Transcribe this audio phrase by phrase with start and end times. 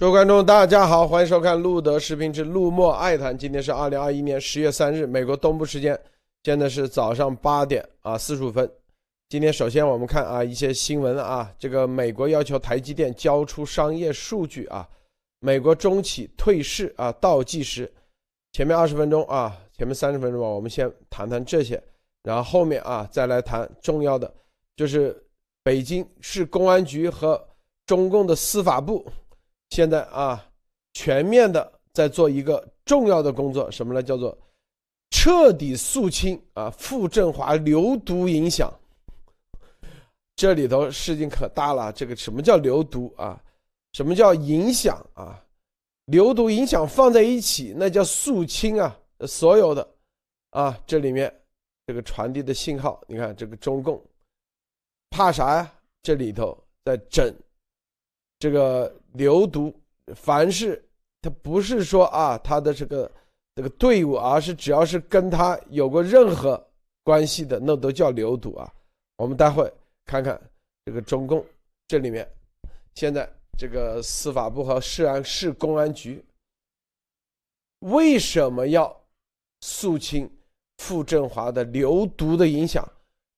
[0.00, 3.36] 各位观众，大家好，欢迎收看路德视频之路莫爱谈。
[3.36, 6.00] 今天是二零二一年十月三日，美国东部时间，
[6.42, 8.66] 现在是早上八点啊四十五分。
[9.28, 14.88] 今天首先我们看啊一些新闻啊，这个美国要求台积电交出商业数据啊，
[15.40, 17.92] 美国中企退市啊倒计时。
[18.52, 21.78] 前面二十分钟啊，前面三十分钟吧，我们先谈谈这些，
[22.22, 24.32] 然后后面啊再来谈重要的，
[24.74, 25.14] 就是
[25.62, 27.38] 北京市公安局和
[27.84, 29.04] 中共的司法部。
[29.70, 30.44] 现在啊，
[30.92, 34.02] 全面的在做一个重要的工作，什么呢？
[34.02, 34.36] 叫做
[35.10, 38.72] 彻底肃清啊，傅政华流毒影响。
[40.36, 43.40] 这里头事情可大了，这个什么叫流毒啊？
[43.92, 45.42] 什么叫影响啊？
[46.06, 49.88] 流毒影响放在一起，那叫肃清啊，所有的
[50.50, 51.32] 啊，这里面
[51.86, 54.02] 这个传递的信号，你看这个中共
[55.10, 55.72] 怕啥呀？
[56.02, 57.32] 这里头在整。
[58.38, 59.74] 这个流毒，
[60.14, 60.82] 凡是
[61.22, 63.10] 他不是说啊，他的这个
[63.54, 66.62] 这个队伍，而是只要是跟他有过任何
[67.02, 68.72] 关系的，那都叫流毒啊。
[69.16, 69.72] 我们待会
[70.06, 70.40] 看看
[70.84, 71.44] 这个中共
[71.88, 72.26] 这里面，
[72.94, 76.24] 现在这个司法部和市安市公安局
[77.80, 78.94] 为什么要
[79.60, 80.30] 肃清
[80.78, 82.86] 傅政华的流毒的影响？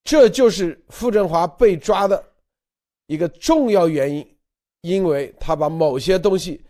[0.04, 2.24] 这就是傅政华被抓的
[3.06, 4.31] 一个重要原因。
[4.82, 6.60] 因为他把某些东西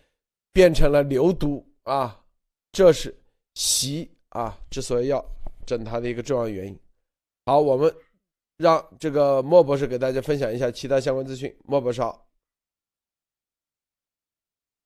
[0.52, 2.24] 变成了流毒啊，
[2.70, 3.14] 这是
[3.54, 5.24] 习啊之所以要
[5.66, 6.78] 整他的一个重要原因。
[7.46, 7.92] 好，我们
[8.58, 11.54] 让这个莫博士给大家分享一下其他相关资讯。
[11.64, 12.26] 莫博士好。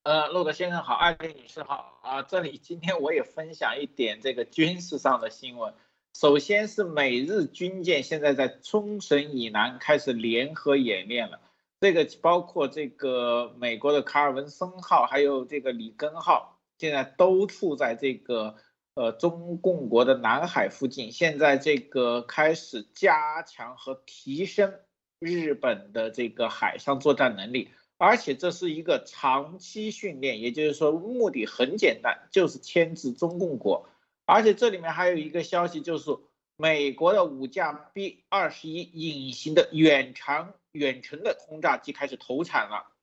[0.03, 2.21] 呃，陆德先生好，艾丽女士好啊。
[2.23, 5.73] 这里今天我也分享一点这个军事上的新闻。
[6.13, 11.41] 首先是美日军舰现在在冲绳以南开始联合演练了。
[11.79, 18.55] 这个包括这个美国的卡尔文森号，还有这个里根号，现在都处在这个
[18.95, 21.11] 呃中共国的南海附近。
[21.11, 24.73] 现在这个开始加强和提升
[25.19, 33.87] 日本的这个海上作战能力，而且这是一个长期训练，也就是说目的很简单，就是牵制中共国。
[34.25, 36.09] 而且这里面还有一个消息，就是
[36.57, 40.53] 美国的五架 B 二十一隐形的远程。
[40.77, 42.93] 远程的轰炸机开始投产了，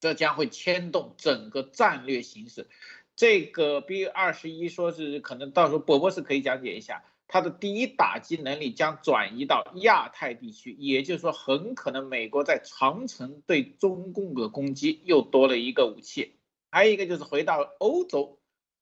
[0.00, 2.68] 这将会牵动整个战略形势。
[3.16, 16.36] 这个 B 二十一说是可能到时候伯伯是可以讲解一下，它的第一打击能力将转移到亚太地区，也就是说很可能美国在长城对中共的攻击又多了一个武器。
[16.70, 18.38] 还有一个就是回到欧洲，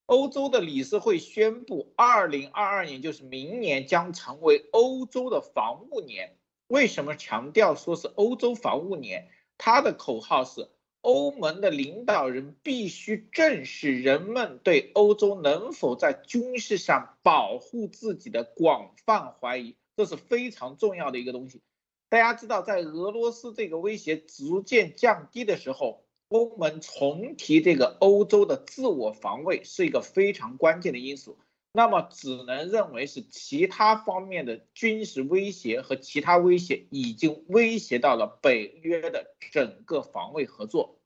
[0.06, 6.37] 欧洲的理事会宣布，二零二二年就是明年将成为欧洲的防务年。
[6.68, 9.30] 为什么强调说是欧洲防务年？
[9.56, 10.68] 他的口号是：
[11.00, 21.62] 欧盟的领导人必须正视人们对欧洲能否在军事上保护自己的广泛怀疑，这是非常重要的一个东西。
[22.10, 31.38] 大家知道，在俄罗斯这个威胁逐渐降低的时候，欧盟重提这个欧洲的自我防卫是一个非常关键的因素。
[31.72, 40.98] 那么只能认为是其他方面的军事威胁和其他威胁已经威胁到了北约的整个防卫合作，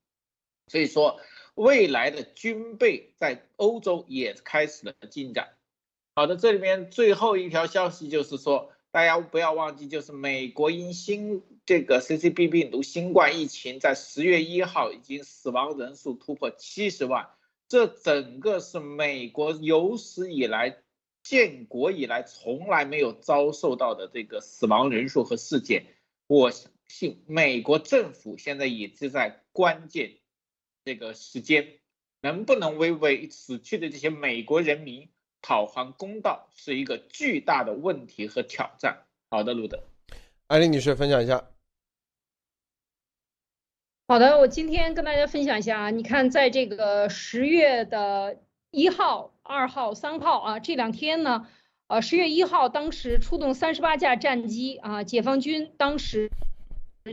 [0.69, 1.21] 所以说
[1.55, 5.57] 未来的军备在欧洲也开始了进展。
[6.15, 17.31] 好的，这里面最后一条消息就是说，大家不要忘记，就是美国因新这个 C C B 病毒新冠疫情，在十月一号已经死亡人数突破七十万。
[17.73, 20.77] 这整个是美国有史以来
[21.23, 25.87] 建国以来从来没有遭受到的这个死亡人数和事件。
[26.27, 30.19] 我相信美国政府现在也是在关键
[30.85, 31.67] 这个时间，
[32.21, 35.09] 能不能为为死去的这些美国人民
[35.41, 39.07] 讨还公道，是一个巨大的问题和挑战。
[39.31, 39.83] 好的，路德，
[40.49, 41.43] 艾丽女士分享一下。
[44.09, 48.37] 好的，我今天跟大家分享一下啊，你看，在这个十月的
[48.71, 51.47] 一号、二号、三号啊，这两天呢，
[51.87, 56.31] 呃，十月一号当时出动三十八架战机啊，解放军当时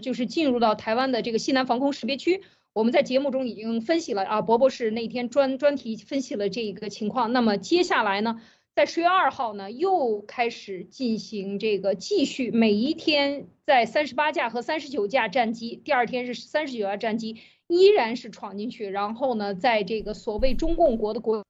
[0.01, 2.41] 就是进入到台湾的这个西南防空识别区，
[2.73, 8.41] 我们在节目中已经分析了啊，博博士那天专专题分析了这个情况，那么接下来呢？
[8.79, 17.35] 在十月二号呢，又开始进行这个继续，每一天在三十八架和三十九架战机，第二天是三十九架战机，
[17.67, 21.43] 依然是闯进去，然后呢，在这个所谓中共国的国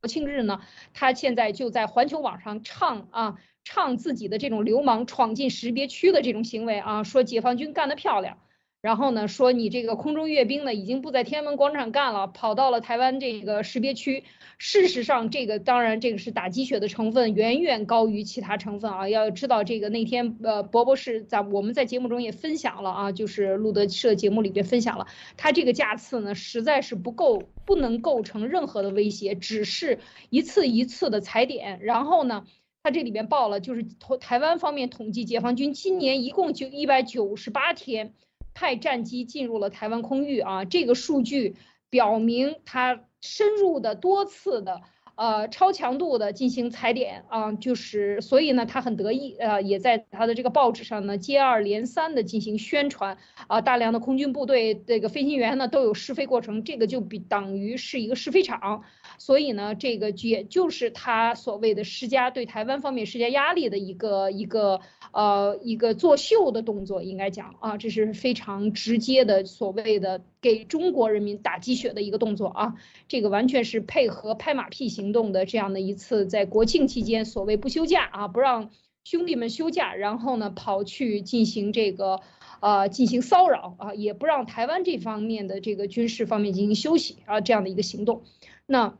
[0.00, 0.62] 国庆日呢，
[0.94, 8.38] 他现在就在环球网上唱啊，唱自己的这种流氓闯进识别区的这种行为啊，说解放军干得漂亮。
[8.86, 14.22] 然后呢，说你这个空中阅兵呢，已经不在天安门广场干了，跑到了台湾这个识别区。
[14.58, 19.08] 事实上，这个当然这个是打鸡血的成分远远高于其他成分啊。
[19.08, 29.98] 要知道这个那天呃，博博士在我们在节目中也分享了啊，就是路德社节目里边分享了，他这个架次呢实在是不够，不能构成任何的威胁，只是
[30.30, 31.80] 一次一次的踩点。
[31.82, 32.44] 然后呢，
[32.84, 38.14] 他这里边报了，就是台台湾方面统计，解放军今年一共就一百九十八天。
[38.56, 41.56] 派战机进入了台湾空域啊，这个数据
[41.90, 44.80] 表明他深入的多次的。
[45.16, 53.16] 呃，超强度的进行踩点啊，就是所以呢，他很得意，呃，也在他的这个报纸上呢接二连三的进行宣传
[53.46, 58.82] 啊，大量的空军部队这个飞行员呢都有试飞过程，这个就比等于是一个试飞场，
[59.18, 64.80] 所以呢，这个也就是他所谓的施加对台湾方面施加压力的一个一个
[65.12, 70.22] 呃一个作秀的动作，应该讲啊，这是非常直接的所谓的。
[70.42, 72.74] 给中国人民打鸡血的一个动作啊，
[73.08, 78.70] 这个完全是配合拍马屁行动的这样的一次在国庆期间所谓不休假啊，不让
[79.02, 82.20] 兄弟们休假，然后呢跑去进行这个
[82.60, 88.22] 呃进行骚扰啊，也不让台湾这方面的这个军事方面进行休息啊这样的一个行动。
[88.66, 88.96] 那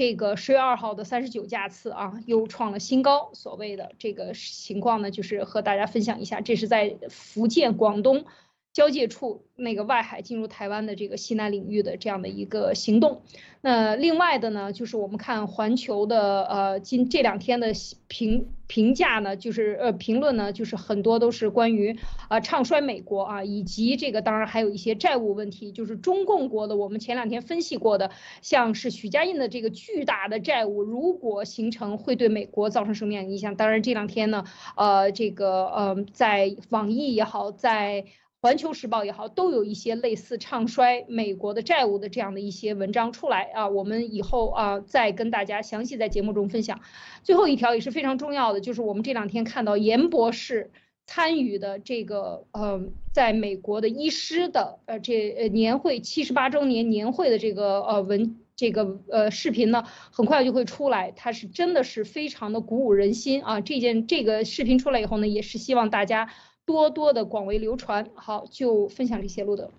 [0.00, 3.30] 这个十月二号的三十九架次啊，又创了新高。
[3.34, 8.24] 所谓的这个情况呢，就是和大家分享一下，这是在福建、广东。
[8.72, 13.22] 交界处那个外海进入台湾的这个西南领域的这样的一个行动，
[13.60, 17.72] 那另外的呢，就是我们看环球的呃今这两天的
[18.06, 33.56] 评评价呢，就是呃评论呢，就是很多都是关于啊唱衰美国啊，以及这个当然还有一些债务问题，就是中共国的我们前两天分析过的，像是许家印的这个巨大的债务，如果形成会对美国造成什么样影响？
[33.56, 34.44] 当然这两天呢，
[34.76, 38.04] 呃这个呃在网易也好，在
[38.42, 46.80] 环球时报也好，都有一些类似唱衰美国的债务的这样的一些文章出来啊，我们以后啊再跟大家详细在节目中分享。
[47.22, 50.70] 最后一条也是非常重要的，就是我们这两天看到严博士
[51.06, 52.82] 参与的这个呃，
[53.12, 63.60] 在美国的医师的呃这呃年会七十八周年年会的这个呃文这个呃视频呢，很快就会出来，它是真的是非常的鼓舞人心啊！
[63.60, 66.30] 这件这个视频出来以后呢，也是希望大家。
[66.64, 69.70] 多多的广为流传，好，就分享这些路德。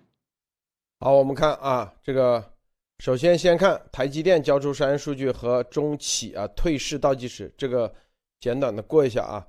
[1.00, 2.52] 好，我们看啊，这个
[2.98, 7.92] 首先先看台积电交出商业数据和中企啊退市倒计时，这个
[8.40, 9.46] 简短的过一下啊。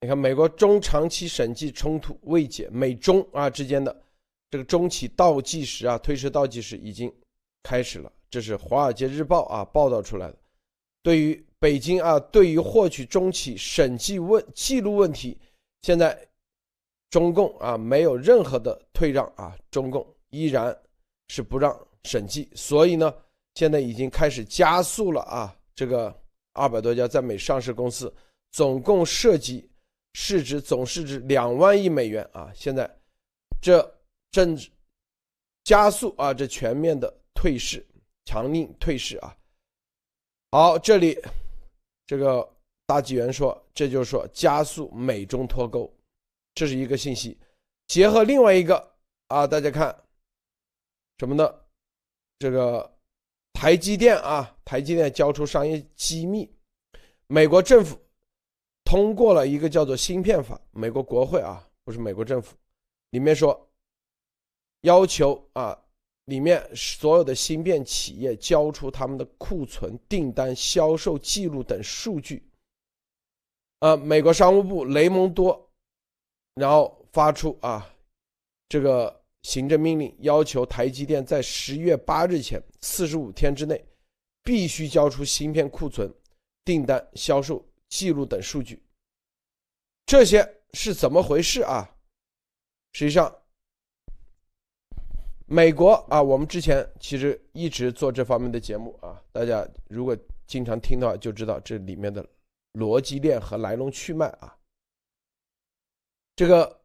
[0.00, 4.02] 你看，美国中长期审计冲突未解，美中啊之间的
[4.50, 7.12] 这个中企倒计时啊退市倒计时已经
[7.62, 10.36] 开始了，这是《华尔街日报》啊报道出来的。
[11.02, 15.38] 对于北京啊，对于获取中企审计问记录问题，
[15.80, 16.28] 现在。
[17.12, 20.74] 中共啊，没有任何的退让啊，中共依然
[21.28, 23.14] 是不让审计，所以呢，
[23.54, 26.12] 现在已经开始加速了啊，这个
[26.54, 28.10] 二百多家在美上市公司，
[28.50, 29.70] 总共涉及
[30.14, 32.90] 市值总市值两万亿美元啊，现在
[33.60, 33.86] 这
[34.30, 34.58] 正
[35.64, 37.86] 加速啊，这全面的退市，
[38.24, 39.36] 强令退市啊。
[40.50, 41.18] 好，这里
[42.06, 42.50] 这个
[42.86, 45.92] 大纪元说，这就是说加速美中脱钩。
[46.54, 47.38] 这是一个信息，
[47.86, 48.94] 结合另外一个
[49.28, 50.04] 啊，大家看
[51.18, 51.50] 什么呢？
[52.38, 52.98] 这个
[53.52, 56.54] 台积电啊，台积电交出商业机密，
[57.26, 57.98] 美国政府
[58.84, 62.54] 通过了一个叫做芯片法，美国国会啊，不是美国政府，
[63.10, 63.70] 里面说
[64.82, 65.78] 要求啊，
[66.26, 72.46] 里面所有的芯片企业交出他们的库存、订单、销售记录等数据。
[73.80, 75.71] 呃，美国商务部雷蒙多。
[76.54, 77.88] 然后发出啊，
[78.68, 83.82] 这个行政命令，要求台积电在十月八日前四十五天之内，
[84.42, 86.12] 必须交出芯片库存、
[86.64, 88.82] 订单、销售记录等数据。
[90.04, 91.96] 这些是怎么回事啊？
[92.92, 93.34] 实际上，
[95.46, 100.14] 美国啊，我们之前其实一直做这方面的节目啊，大家如果
[100.46, 102.26] 经常听的话，就知道这里面的
[102.74, 104.54] 逻辑链和来龙去脉啊。
[106.34, 106.80] 这个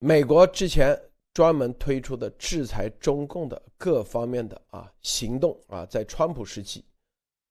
[0.00, 1.00] 美国之前
[1.32, 6.84] 专门推出的制裁中共的各方面的啊行动啊，在川普时期，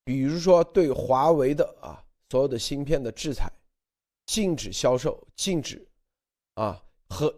[0.04, 3.50] 比如说对华为的啊所有的芯片的制裁，
[4.26, 5.88] 禁止销售，禁止
[6.56, 7.34] 啊和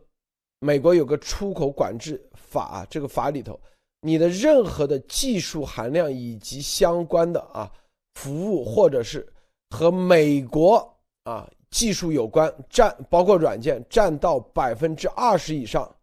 [0.59, 3.59] 美国有个出口管制法，这个法里头，
[4.01, 7.71] 你的任何的技术含量以及相关的啊
[8.15, 9.31] 服务，或者是
[9.69, 11.47] 和美国啊。
[11.71, 15.95] 技术有关占包括软件占到百分之二十以上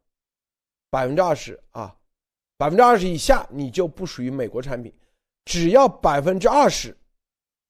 [0.91, 1.95] 百分之二十啊，
[2.57, 4.95] 百分之二十以下你就不属于美国产品，
[5.45, 6.97] 只要百分之二十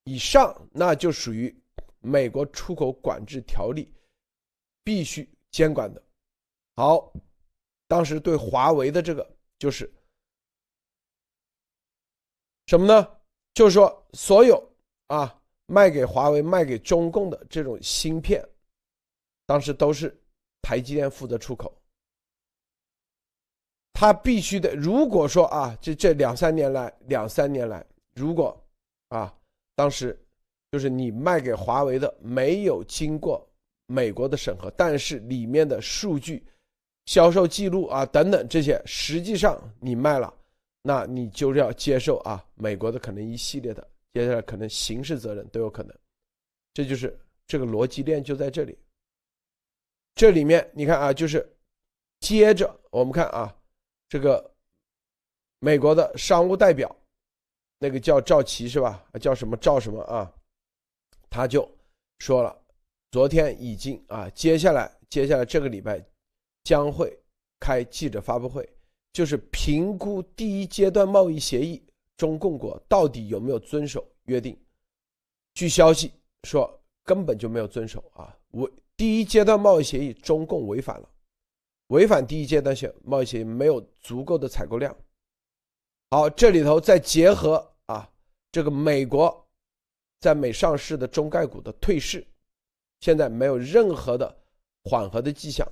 [0.04, 1.54] 以上，那就属于
[2.00, 3.92] 美国出口管制条例
[4.84, 6.00] 必须监管的。
[6.76, 7.12] 好，
[7.88, 9.92] 当时对华为的这个就是
[12.66, 13.08] 什么呢？
[13.54, 14.62] 就是说所有
[15.06, 15.35] 啊
[15.66, 18.42] 卖给华为、卖给中共的这种芯片，
[19.46, 20.16] 当时都是
[20.62, 21.76] 台积电负责出口。
[23.92, 28.54] 他必须得，如果说啊，这这两三年来，两三年来，如果
[29.08, 29.34] 啊，
[29.74, 30.18] 当时
[30.70, 33.48] 就是你卖给华为的没有经过
[33.86, 36.44] 美国的审核，但是里面的数据、
[37.06, 40.32] 销售记录啊等等这些，实际上你卖了，
[40.82, 45.94] 那你就要接受啊美国的可能一系列的，接下来可能刑事责任都有可能，
[46.72, 48.78] 这就是这个逻辑链就在这里。
[50.14, 51.46] 这里面你看啊，就是
[52.20, 53.54] 接着我们看啊。
[54.08, 54.54] 这个
[55.58, 56.96] 美国的商务代表，
[57.78, 59.04] 那个叫赵奇是吧？
[59.20, 60.32] 叫什么赵什么啊？
[61.28, 61.70] 他就
[62.18, 62.58] 说了，
[63.10, 66.02] 昨天已经啊，接下来接下来这个礼拜
[66.64, 67.14] 将会
[67.60, 68.66] 开记者发布会，
[69.12, 74.58] 就是评估第一阶段贸易协议，中共国到底有没有遵守约定。
[75.54, 81.08] 据消息说，根本就没有遵守啊，违第一阶段贸易协议，中共违反了。
[81.88, 84.94] 违反第一阶段性贸易协议没有足够的采购量。
[86.10, 88.10] 好，这里头再结合啊，
[88.50, 89.48] 这个美国
[90.20, 92.26] 在美上市的中概股的退市，
[93.00, 94.36] 现在没有任何的
[94.84, 95.66] 缓和的迹象。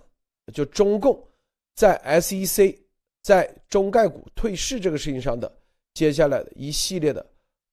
[0.53, 1.27] 就中共
[1.75, 2.79] 在 SEC
[3.23, 5.51] 在中概股退市这个事情上的
[5.95, 7.25] 接下来的一系列的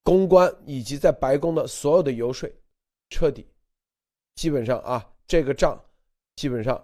[0.04, 2.50] 公关，以及在白宫的所有的游说，
[3.10, 3.46] 彻底
[4.36, 5.78] 基本上啊，这个账
[6.38, 6.82] 基本上。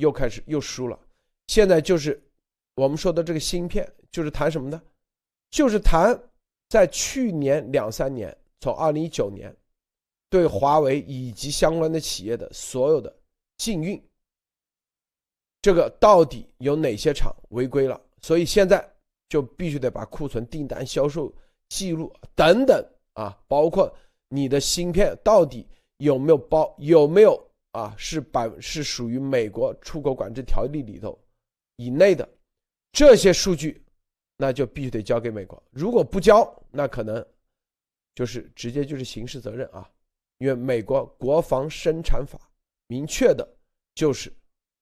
[0.00, 0.96] 又开始又输了，
[1.48, 2.22] 现在就是
[2.76, 4.80] 我们说的这个芯片，就是谈什么呢？
[5.50, 6.16] 就是谈
[6.68, 9.52] 在去年两三年，从二零一九年，
[10.30, 13.12] 对华为以及相关的企业的所有的
[13.56, 14.00] 禁运，
[15.60, 18.00] 这个到底有哪些厂违规了？
[18.22, 18.88] 所以现在
[19.28, 21.32] 就必须得把库存、订单、销售
[21.68, 23.94] 记录等等啊，包括
[24.28, 25.66] 你的芯片到底
[25.98, 27.44] 有没有包，有没有？
[27.72, 31.16] 啊，是百是属于美国出口管制条例里头
[31.76, 32.28] 以内的
[32.92, 33.84] 这些数据，
[34.38, 35.62] 那就必须得交给美国。
[35.70, 37.24] 如果不交，那可能
[38.14, 39.88] 就是直接就是刑事责任啊。
[40.38, 42.40] 因为美国国防生产法
[42.86, 43.46] 明确的
[43.94, 44.32] 就是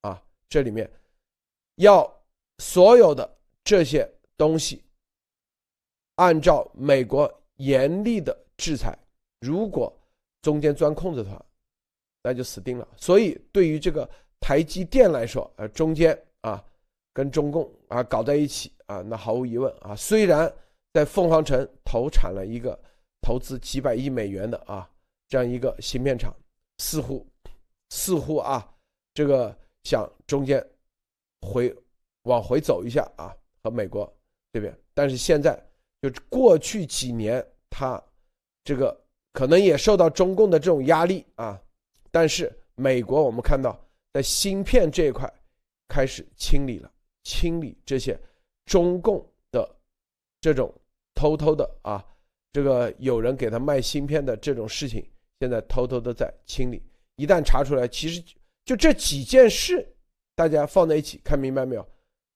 [0.02, 0.88] 啊，这里面
[1.76, 2.08] 要
[2.58, 4.82] 所有的这些东西
[6.16, 8.96] 按照美国严厉的制裁，
[9.40, 9.92] 如果
[10.42, 11.42] 中间钻空子的话。
[12.28, 12.88] 那就死定了。
[12.96, 16.60] 所以对于这个台积电来说，呃，中间啊
[17.12, 20.52] 跟中共啊搞在一起啊，那毫无疑问啊，虽然
[20.92, 22.76] 在凤凰城投产了一个
[23.20, 24.90] 投资几百亿美元的啊
[25.28, 26.34] 这样一个芯片厂，
[26.78, 27.24] 似乎
[27.90, 28.74] 似乎啊
[29.14, 30.60] 这个想中间
[31.42, 31.72] 回
[32.22, 34.12] 往回走一下啊和美国
[34.56, 35.54] 这边，但是现在
[36.00, 38.02] 就过去几年，他
[38.64, 38.98] 这个
[39.34, 41.60] 可能也受到中共的这种压力啊。
[42.10, 43.78] 但是美国，我们看到
[44.14, 45.30] 在芯片这一块
[45.88, 46.90] 开始清理了，
[47.22, 48.18] 清理这些
[48.64, 49.76] 中共的
[50.40, 50.72] 这种
[51.14, 52.02] 偷偷的啊，
[52.50, 55.06] 这个有人给他卖芯片的这种事情，
[55.38, 56.82] 现在偷偷的在清理。
[57.16, 58.24] 一旦查出来，其实
[58.64, 59.86] 就这几件事，
[60.34, 61.86] 大家放在一起看明白没有？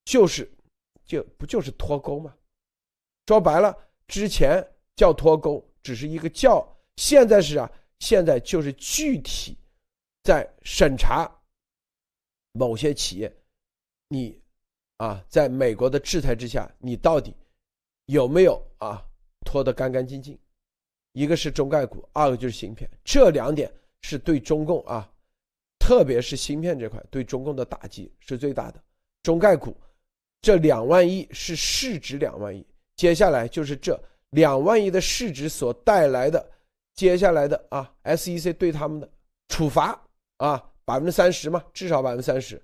[0.05, 0.47] 就是
[1.11, 2.33] 就不就是脱钩吗？
[3.27, 3.75] 说白了，
[4.07, 4.65] 之前
[4.95, 6.65] 叫脱钩只是一个叫，
[6.95, 9.57] 现在是啊，现在就是具体。
[10.23, 11.27] 在审查
[12.51, 13.35] 某些企业，
[14.07, 14.39] 你
[14.97, 17.35] 啊，在美国的制裁之下，你到底
[18.05, 19.03] 有没有啊
[19.43, 20.37] 拖得干干净净？
[21.13, 25.11] 一个是中概股，二个就是芯片，这两点是对中共啊，
[25.79, 28.79] 特别是芯片这块对中共的打击是最大的。
[29.23, 29.75] 中概股
[30.41, 36.51] 这两万亿是市值两万亿，接下来就是这两万亿的市值所带来的
[36.95, 39.09] 接下来的啊，SEC 对他们的
[39.47, 39.99] 处罚。
[40.37, 42.59] 啊，百分之三十嘛，至少百分之三十，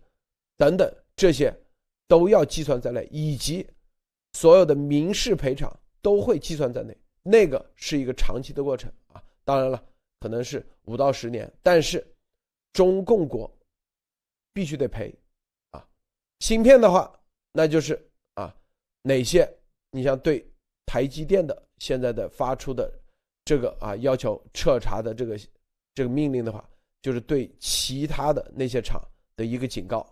[0.57, 1.55] 等等，这些
[2.07, 3.63] 都要计算在内，以及
[4.33, 6.97] 所有的民事赔偿都会计算在内。
[7.21, 9.85] 那个是一个长期的过程啊，当然了，
[10.19, 12.03] 可能是五到十年，但是
[12.73, 13.47] 中共国
[14.51, 15.13] 必须得赔
[15.69, 15.87] 啊。
[16.39, 17.13] 芯片的话，
[17.57, 17.99] 那就是
[18.35, 18.53] 啊，
[19.01, 19.51] 哪些
[19.89, 20.45] 你像对
[20.85, 22.87] 台积电的现在的发出的
[23.43, 25.35] 这个啊要求彻查的这个
[25.95, 26.63] 这个命令的话。
[26.99, 29.01] 就是对其他的那些厂
[29.37, 30.05] 的一个警告，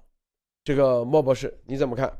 [0.63, 2.17] 这个莫博士你怎么看？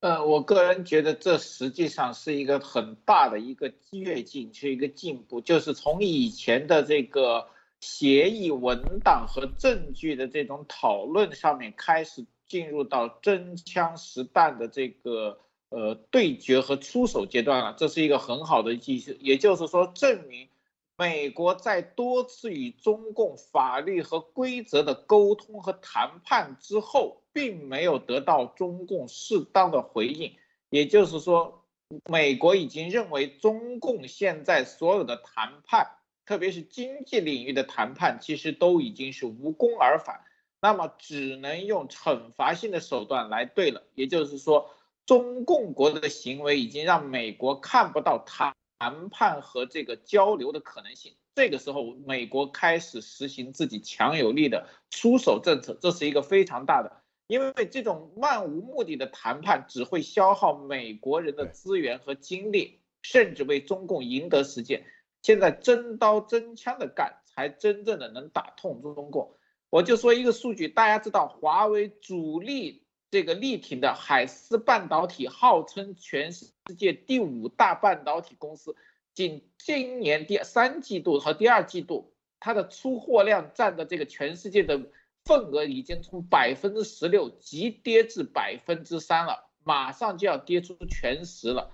[0.00, 7.48] 呃，我个人觉得这实际上是一个很大的一个跃进，是一个进步，就是从以前的这个
[7.82, 20.48] 协议文档和证据的这种讨论上面开始进入到真枪实弹的这个呃对决和出手阶段了，这是一个很好的迹象，也就是说证明。
[20.96, 30.32] 美国在多次与中共法律和规则的沟通和谈判之后，并没有得到中共适当的回应。
[30.70, 31.64] 也就是说，
[32.08, 35.88] 美国已经认为中共现在所有的谈判，
[36.26, 40.20] 特别是经济领域的谈判，其实都已经是无功而返。
[40.60, 43.82] 那么，只能用惩罚性的手段来对了。
[43.94, 44.70] 也就是说，
[45.06, 48.54] 中共国的行为已经让美国看不到他。
[48.78, 56.90] 谈判和这个交流的可能性，这个时候美国开始实行自己强有力的出手政策，这是一个非常大的，
[57.28, 64.84] 因为这种漫无目的的谈判只会消耗美国人的资源和精力，甚至为中共赢得时间。
[65.22, 69.34] 现在真刀真枪的干，才真正的能打痛中共。
[69.70, 72.82] 我就说一个数据，大家知道华为主力。
[73.10, 76.46] 这个力挺的海思半导体号称全世
[76.78, 78.74] 界第五大半导体公司，
[79.12, 84.80] 仅今年第三季度和第二季度，它的出货量占的这个全世界的
[85.26, 91.70] 份额已经从百分之十六急跌至百分之三了，马上就要跌出全十了。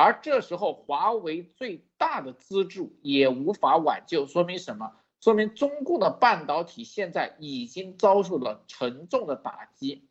[0.00, 4.92] 而这时候，华为最大的资助也无法挽救，说明什么？
[5.20, 10.08] 说明中共的半导体现在已经遭受了沉重的打击。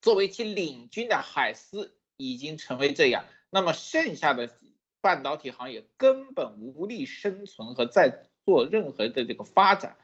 [0.00, 4.48] 作为其领军的海思已经成为这样，那么剩下的
[5.00, 9.96] 半导体行业根本无力生存和再做任何的这个发展，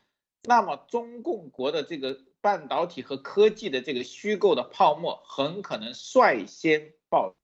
[0.43, 7.37] 那么中共国的这个半导体和科技的这个虚构的泡沫很可能率先爆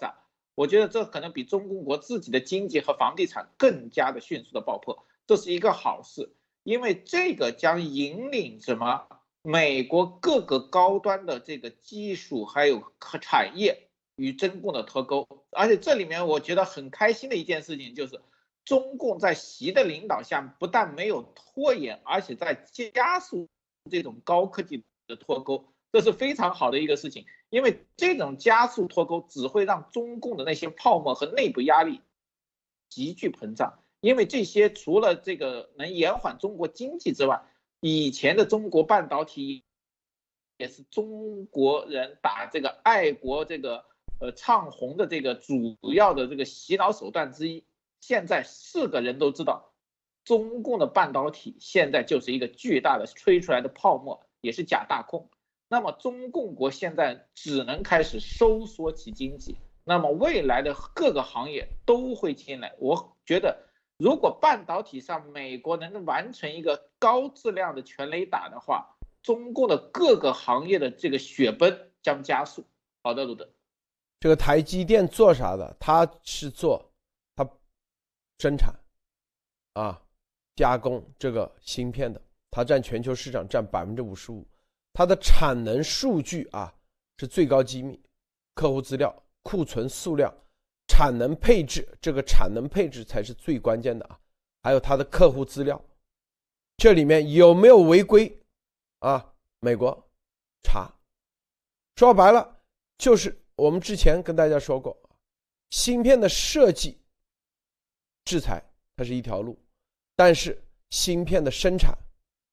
[0.00, 0.25] 炸。
[0.56, 9.06] 我觉得这可能比中共国自己的经济和房地产更加的迅速的爆破，这是一个好事，因为这个将引领什么？
[9.42, 18.20] 美国各个高端的这个技术还有和产业与中共的脱钩，而且这里面我觉得很开心的一件事情就是，
[18.64, 23.46] 中共在习的领导下，不但没有拖延，而且在加速
[23.88, 27.24] 这种高科技的脱钩，这是非常好的一个事情。
[27.48, 32.02] 因为这种加速脱钩只会让中共的那些泡沫和内部压力
[32.90, 37.42] 急剧膨胀，因为这些除了这个能延缓中国经济之外，
[37.80, 39.64] 以前的中国半导体
[40.58, 43.86] 也是中国人打这个爱国这个
[44.20, 47.64] 呃唱红的这个主要的这个洗脑手段之一。
[48.02, 49.72] 现在是个人都知道，
[50.24, 55.30] 中共的半导体现在就是一个巨大的吹出来的泡沫，也是假大空。
[55.68, 62.74] 那么中共国现在只能开始收缩其经济，那么未来的各个行业都会进来。
[62.78, 63.64] 我觉得。
[63.98, 72.62] 如果半导体上美国能完成一个高质量的全雷打的话，中共的各个行业的这个雪崩将加速。
[73.02, 73.48] 好的，鲁德，
[74.20, 75.74] 这个台积电做啥的？
[75.80, 76.92] 它是做
[77.34, 77.48] 它
[78.38, 78.74] 生产
[79.72, 79.98] 啊
[80.56, 84.46] 加工这个芯片的，它占全球市场占百分之五十五，
[84.96, 86.72] 它的产能数据啊
[87.18, 88.00] 是最高机密，
[88.54, 90.34] 客户资料库存数量。
[90.88, 94.18] 产能配置，这个产能配置才是最关键的啊！
[94.62, 95.84] 还有他的客户资料，
[96.76, 98.40] 这里面有没有违规
[99.00, 99.34] 啊？
[99.58, 100.08] 美国
[100.62, 100.88] 查，
[101.96, 102.60] 说白了
[102.96, 104.96] 就是我们之前跟大家说过，
[105.70, 106.98] 芯片的设计
[108.24, 108.62] 制裁
[108.96, 109.60] 它是一条路，
[110.14, 111.92] 但是芯片的生产，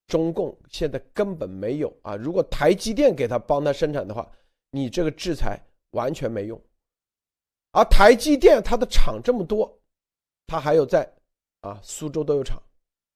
[0.07, 2.15] 中共现在根本没有啊！
[2.15, 4.29] 如果台积电给他帮他生产的话，
[4.71, 5.59] 你这个制裁
[5.91, 6.61] 完全没用。
[7.71, 9.79] 而台积电它的厂这么多，
[10.45, 11.11] 它还有在
[11.61, 12.61] 啊苏州都有厂，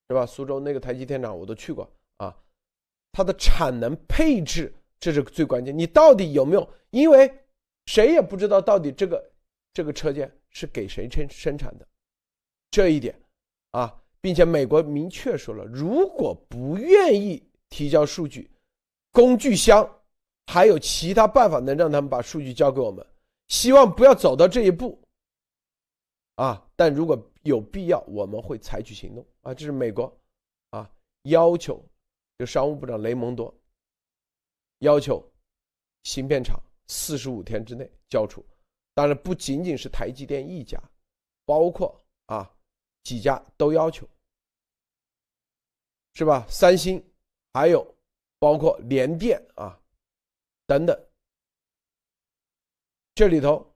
[0.09, 0.25] 是吧？
[0.25, 2.35] 苏州那个台积电厂我都去过啊，
[3.11, 5.77] 它的产能配置这是最关键。
[5.77, 6.67] 你到底有没有？
[6.89, 7.31] 因为
[7.85, 9.31] 谁也不知道到底这个
[9.73, 11.87] 这个车间是给谁生生产的，
[12.71, 13.13] 这一点
[13.71, 18.49] 啊，并且美国明确说了，如果不愿意提交数据，
[19.11, 19.87] 工具箱
[20.47, 23.05] 还有其他办法能让他们把数据交给我们。
[23.47, 25.01] 希望不要走到这一步，
[26.35, 26.67] 啊！
[26.75, 29.53] 但如果有必要，我们会采取行动啊！
[29.53, 30.13] 这是美国，
[30.71, 30.91] 啊，
[31.23, 31.81] 要求，
[32.37, 33.53] 就商务部长雷蒙多
[34.79, 35.23] 要求
[36.03, 38.45] 芯片厂四十五天之内交出。
[38.93, 40.77] 当然，不仅仅是台积电一家，
[41.45, 42.53] 包括啊
[43.07, 44.05] 几家都要求，
[46.13, 46.45] 是吧？
[46.49, 47.01] 三星，
[47.53, 47.95] 还有
[48.37, 49.79] 包括联电啊
[50.65, 51.07] 等等。
[53.15, 53.73] 这里头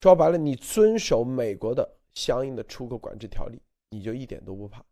[0.00, 4.84] 说白了，你遵守美国的相应的出口管制条例，你就一点都不怕。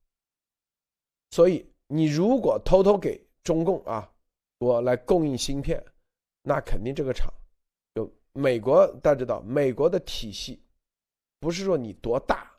[1.32, 4.08] 所以，你如果偷偷给中共啊，
[4.58, 5.84] 我来供应芯片，
[6.42, 7.34] 那肯定这个厂
[7.96, 10.62] 就美国大家知道，美国的体系
[11.40, 12.51] 不是说你多大，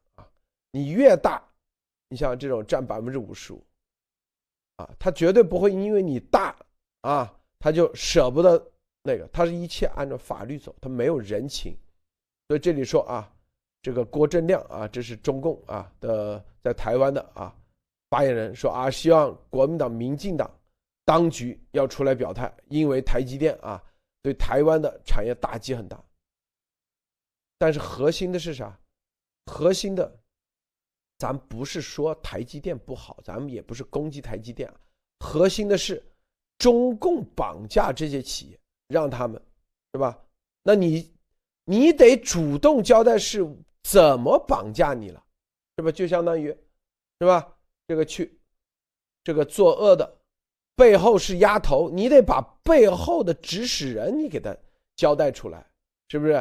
[0.74, 1.42] 你越大，
[2.10, 3.64] 你像这种占百分之五十五
[4.78, 6.56] 啊，他绝对不会因为你大
[7.02, 8.72] 啊，他就舍不得。
[9.06, 11.78] 那个，他是一切按照法律走，他没有人情，
[12.48, 13.30] 所以这里说啊，
[13.82, 17.54] 这个郭正亮啊，这是中共啊的在台湾的啊
[18.10, 20.50] 发言人说啊，希望国民党、民进党
[21.04, 23.84] 当局要出来表态，因为台积电啊
[24.22, 26.02] 对台湾的产业打击很大。
[27.58, 28.80] 但是核心的是啥？
[29.48, 30.20] 核心的，
[31.24, 34.76] 咱不是说台积电不好，咱们也不是攻击台积电啊，
[35.22, 36.04] 核心的是
[36.58, 38.60] 中共绑架这些企业。
[38.90, 39.42] 让他们，
[39.94, 40.22] 是吧？
[40.62, 41.10] 那你，
[41.64, 43.40] 你得主动交代是
[43.84, 45.24] 怎么绑架你了，
[45.78, 45.90] 是吧？
[45.90, 46.50] 就相当于，
[47.20, 47.56] 是吧？
[47.88, 48.38] 这个去，
[49.24, 50.18] 这个作恶的
[50.76, 54.56] 背后是丫头，你得把背后的指使人你给他
[54.98, 55.66] 交代出来，
[56.10, 56.34] 是不是？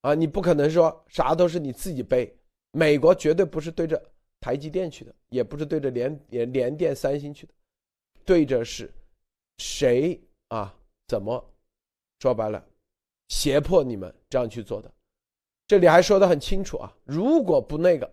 [0.00, 2.36] 啊，你不可能说啥都是你自己背。
[2.72, 4.02] 美国绝对不是对着
[4.40, 7.52] 台积电去的，也不是对着联联联电、三星去的，
[8.24, 8.92] 对着是
[9.58, 10.74] 谁啊？
[11.06, 11.42] 怎么
[12.18, 12.64] 说白了，
[13.28, 14.92] 胁迫你们这样去做的？
[15.66, 16.92] 这里还说的很清楚啊！
[17.04, 18.10] 如果不那个，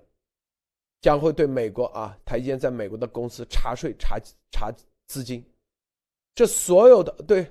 [1.02, 4.20] 将会对美国啊，台积电在美国的公司查税、查
[4.52, 4.72] 查
[5.08, 5.44] 资金。
[6.36, 7.50] 这所有的对，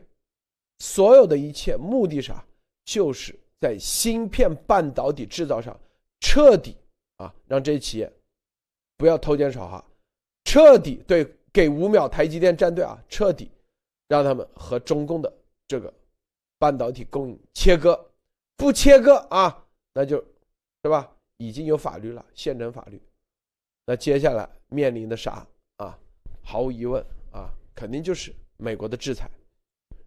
[0.79, 2.45] 所有的一切目的啥？
[2.85, 5.79] 就是在芯片半导体制造上
[6.21, 6.77] 彻底
[7.19, 8.13] 啊，让这些企业
[8.97, 9.85] 不要偷奸耍滑，
[10.45, 13.51] 彻底对给五秒台积电站队啊，彻底
[14.09, 15.33] 让他们和中共的。
[15.69, 15.93] 这个
[16.59, 18.11] 半导体供应切割，
[18.57, 20.17] 不切割啊，那就，
[20.83, 21.15] 是吧？
[21.37, 22.99] 已经有法律了，现成法律。
[23.85, 25.99] 那接下来面临的啥啊？
[26.43, 29.31] 毫无疑问啊，肯定就是美国的制裁。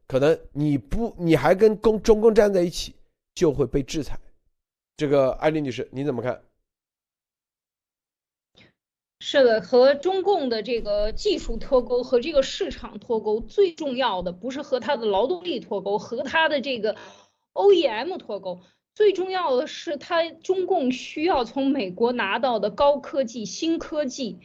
[0.08, 2.96] 可能你不，你还跟共中共站在一起，
[3.36, 4.20] 就会被制裁。
[4.98, 6.42] 这个艾丽女士，你怎么看？
[9.24, 16.96] 是的，和中共的这个技术脱钩，和这个市场脱钩，最重要的不是和它的劳动力脱钩，和它的这个
[17.54, 18.62] OEM 脱钩，
[18.96, 24.40] 最重要的是它中共需要从美国拿到的高科技、新科技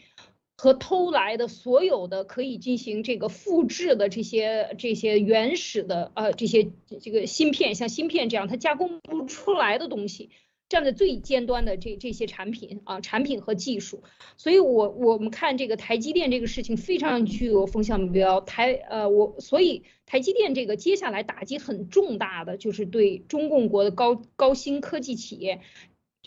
[0.58, 10.28] 和偷来的所有的可以进行这个复制的这些这些原始的呃这些这个芯片，像芯片这样它加工不出来的东西。
[10.68, 14.02] 站在最尖端的这这些产品啊，产品和技术，
[14.37, 18.40] 所以我我们看这个台积电这个事情非常具有风向标。
[18.40, 25.61] 台呃我所以台积电这个接下来打击很重大的就是对中共国的高高新科技企业，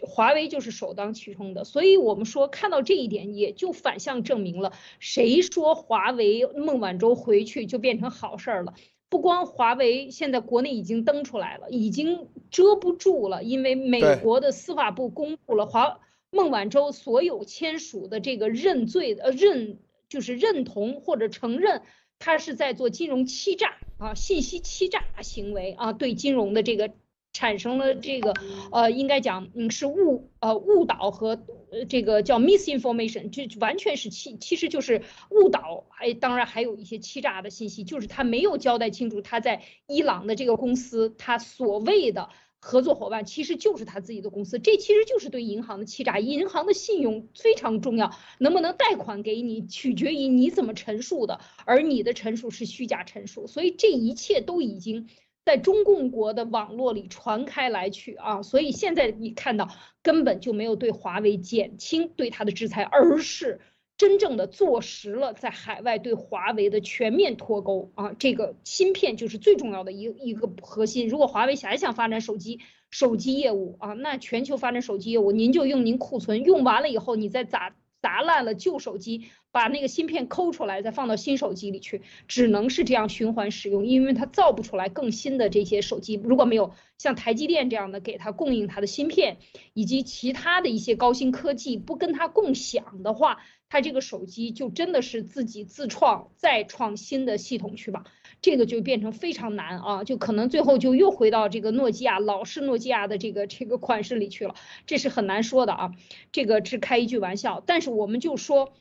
[0.02, 1.66] 华为就是首当其冲的。
[1.66, 8.74] 所以我们说看到这一点，也就反向证明了谁说华为孟晚舟回去就变成好事儿了。
[9.10, 21.82] 不光华为现在国内已经登出来了，已经遮不住了，因为美国的司法部公布了华孟晚舟所有签署的这个认罪呃认就是认同或者承认
[22.20, 26.92] 他是在做金融欺诈啊信息欺诈行为啊对金融的这个。
[27.32, 28.34] 产生了这个，
[28.72, 31.40] 呃，应该讲，嗯，是误，呃，误导和，
[31.72, 46.20] 呃，这个叫 misinformation，就完全是欺，其实就是误导，还当然还有一些欺诈的信息，就是他没有交代清楚他在伊朗的这个公司，他所谓的合作伙伴其实就是他自己的公司，这其实就是对银行的欺诈。
[46.20, 55.08] 银行的信用非常重要，能不能贷款给你，取决于你怎么陈述的，而你的陈述是虚假陈述，所以这一切都已经。
[55.50, 59.68] 在中共国的网络里传开来去啊，所以现在你看到
[60.04, 63.60] 根本就没有对华为减轻对它的制裁，而是
[63.98, 68.14] 真正的坐实了在海外对华为的全面脱钩啊。
[68.14, 71.08] 这个芯片就是最重要的一一个核心。
[71.08, 72.60] 如果华为还想发展手机
[72.92, 79.24] 手机业务啊，那全球发展手机业务，您就用您库存用完了以后，你再砸砸烂了旧手机。
[79.52, 86.22] 把那个芯片抠出来，再放到新手机里去，只能是这样循环使用，因为它造不出来更新的这些手机。
[86.24, 89.38] 如果没有像台积电这样的给它供应它的芯片，
[89.74, 93.38] 以及其他的一些高新科技不跟它共享的话，
[93.70, 98.04] 它这个手机就真的是自己自创再创新的系统去吧，
[98.42, 104.54] 这个就变成非常难啊，就可能最后就又回到这个诺基亚老式诺基亚的这个这个款式里去了，
[104.86, 105.92] 这是很难说的啊，
[106.32, 108.74] 这个只开一句玩笑，但是我们就说。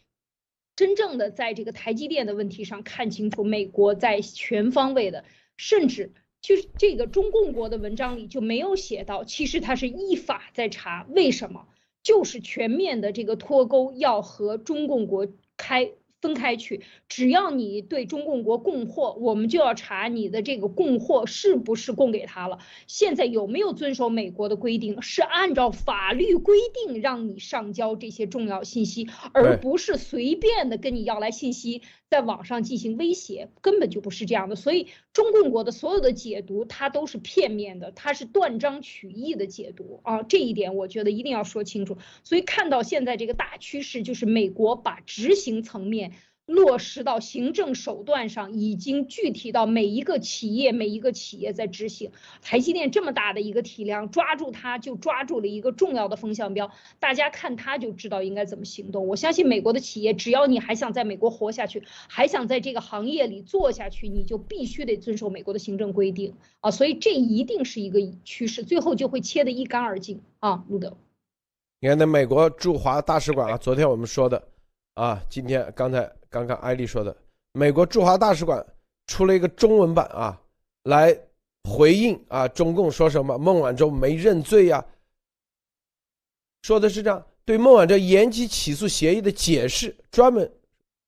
[0.79, 5.25] 真正的在这个台积电的问题上看清楚，美国在全方位的，
[5.57, 11.67] 甚至就是这个中共国的文章里就没有写到，其实它是依法在查，为什么？
[12.05, 15.91] 就是全面的这个脱钩要和中共国开。
[16.20, 22.59] 分开去，只要你对中共国供货，我们就要查你的这个供货是不是供给他了。
[22.87, 25.00] 现在有没有遵守美国的规定？
[25.00, 31.83] 是按照法律规定让你上交这些重要信息，而不是随便的跟你要来信息。
[32.11, 34.57] 在网上进行威胁，根本就不是这样的。
[34.57, 40.23] 所以中共国的所有的解读，它都是片面的，它是断章取义的解读啊！
[40.23, 41.99] 这一点我觉得一定要说清楚。
[42.25, 46.12] 所以看到现在这个大趋势，就是美国把执行层面。
[46.48, 52.11] 落实到行政手段上，已经具体到每一个企业，每一个企业在执行。
[52.40, 59.06] 台积电这么大的一个体量，抓住它就抓住了一个重要的风向标，大家看它就知道应该怎么行动。
[59.06, 66.70] 我相信美国的企业，只要你还想在美国活下去，还想在这个行业里做下去，你就必须得遵守美国的行政规定啊！
[66.70, 70.64] 所以这一定是一个趋势，最后就会切得一干二净啊！
[70.70, 70.96] 路德，
[71.80, 74.48] 你看那美国驻华大使馆啊，昨天我们说的
[74.94, 76.17] 啊，今天刚才。
[76.31, 77.17] 刚刚艾丽说的，
[77.53, 78.64] 美国驻华大使馆
[79.07, 80.41] 出了一个中文版啊，
[80.85, 81.19] 来
[81.64, 84.85] 回应啊，中共说什么孟晚舟没认罪呀？
[86.62, 90.51] 说的是这样，对孟晚舟延期起诉协议的解释，专门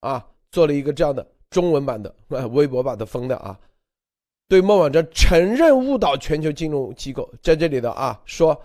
[0.01, 2.15] 啊做了一个这样的中文版的
[2.53, 3.59] 微博把它封的啊，
[4.49, 8.59] 对孟晚舟承认误导全球金融机构，在这里的啊说，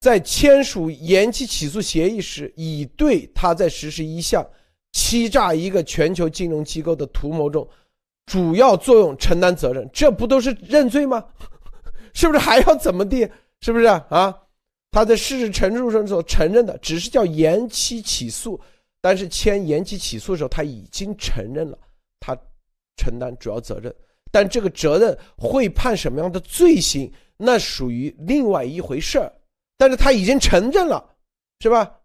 [0.00, 4.46] 在签署延期起诉协议时，已对他在实施一项。
[4.92, 7.66] 欺诈一个全球金融机构的图谋中，
[8.26, 11.24] 主要作用承担责任，这不都是认罪吗？
[12.14, 13.28] 是不是还要怎么地？
[13.60, 14.38] 是不是啊？
[14.90, 18.60] 他在事实陈述上所承认的，只是叫延期起诉，
[19.00, 21.78] 但是签延期起诉的时候，他已经承认了，
[22.20, 22.36] 他
[22.96, 23.94] 承担主要责任。
[24.30, 29.32] 但这个责任会判什么样的罪行，那属于另外一回事儿。
[29.78, 31.02] 但是他已经承认了，
[31.60, 32.00] 是吧？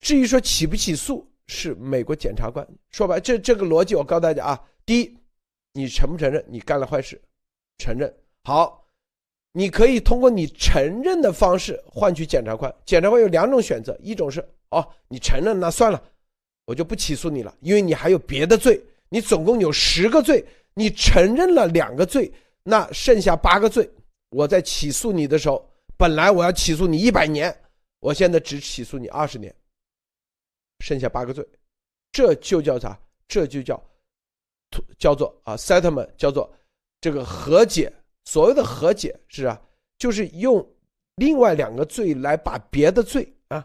[0.00, 1.29] 至于说起不起诉？
[1.52, 5.18] 是美国检察官说白，这这个逻辑我告诉大家啊，第一，
[5.72, 7.20] 你承不承认你干了坏事？
[7.78, 8.86] 承认好，
[9.52, 12.72] 你可以通过你承认的方式换取检察官。
[12.86, 16.00] 检察官有两种选择，一种是哦，你承认那算了，
[16.66, 22.32] 我就不起诉你了，因为你还有别的罪，你总共有十个罪，你承认了两个罪，
[22.62, 23.90] 那剩下八个罪，
[24.30, 27.52] 我在起诉你的时候，本来我要起诉你一百年，
[27.98, 29.52] 我现在只起诉你二十年。
[30.80, 31.46] 剩下八个罪，
[32.10, 32.98] 这就叫啥？
[33.28, 33.80] 这就叫，
[34.98, 36.52] 叫做啊，settlement，叫做
[37.00, 37.92] 这个和解。
[38.24, 39.60] 所谓的和解是啊，
[39.98, 40.66] 就是用
[41.14, 43.64] 另外两个罪来把别的罪啊，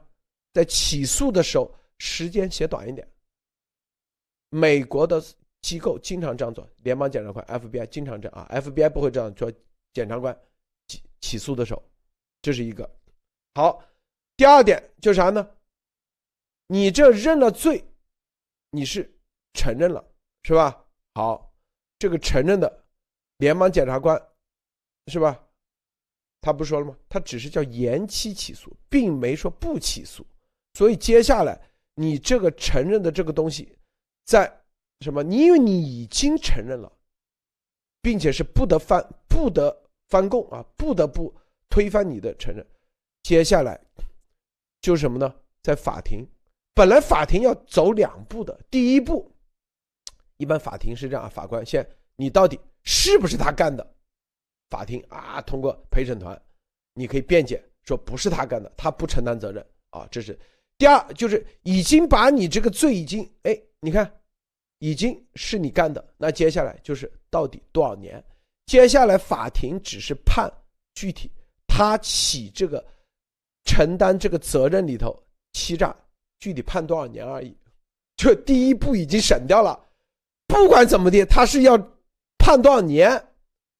[0.53, 3.07] 在起诉的时候时间写短一点。
[4.49, 5.23] 美国的
[5.61, 9.51] 机构经常这样做，联邦检察官 FBI 经常这样啊，FBI 不会这样做。
[9.93, 10.37] 检察官
[10.87, 11.81] 起起诉的时候，
[12.41, 12.89] 这是一个
[13.53, 13.81] 好。
[14.35, 15.49] 第二点就是啥呢？
[16.67, 17.85] 你这认了罪，
[18.71, 19.13] 你是
[19.53, 20.03] 承认了，
[20.43, 20.85] 是吧？
[21.13, 21.53] 好，
[21.99, 22.85] 这个承认的
[23.37, 24.19] 联邦检察官，
[25.07, 25.41] 是吧？
[26.41, 26.97] 他不说了吗？
[27.07, 30.25] 他只是叫延期起诉，并没说不起诉。
[30.73, 31.59] 所以接下来
[31.95, 33.77] 你这个承认的这个东西，
[34.25, 34.51] 在
[35.01, 35.23] 什么？
[35.23, 36.91] 你因为你已经承认了，
[38.01, 39.75] 并且是不得翻不得
[40.09, 41.33] 翻供啊，不得不
[41.69, 42.65] 推翻你的承认。
[43.23, 43.79] 接下来
[44.81, 45.33] 就是什么呢？
[45.61, 46.27] 在法庭。
[46.75, 49.33] 本来法庭要走两步的，第一步，
[50.35, 53.95] 一般法庭是这样：法官先，你到底是不是他干的？
[54.69, 56.39] 法庭啊，通过陪审团，
[56.93, 60.05] 你可以辩解说不是他干的，他不承担责任啊。
[60.11, 60.37] 这是
[60.77, 64.11] 第二，就是已经把你这个罪已经哎，你看，
[64.79, 68.21] 已经是你干的，那接下来就是到底多少年？
[68.65, 70.51] 接下来法庭只是判
[70.93, 71.31] 具体
[71.67, 72.85] 他起这个
[73.63, 75.17] 承担这个责任里头
[75.53, 75.95] 欺诈。
[76.45, 77.57] 具体判多少年而已，
[78.17, 79.87] 就第一步已经审掉了。
[80.45, 81.75] 不管怎么的，他是要
[82.37, 83.29] 判多少年，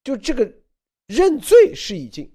[0.02, 0.52] 就这个
[1.06, 2.28] 认罪是已经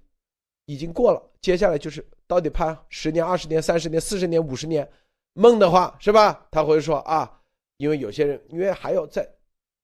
[0.67, 1.21] 已经过了。
[1.41, 4.89] 接下来就是到底判十年、二十年、三十年、四十年、五十年。
[5.33, 6.47] 梦的话是吧？
[6.49, 7.41] 他会说啊，
[7.75, 9.29] 因为有些人因为还要再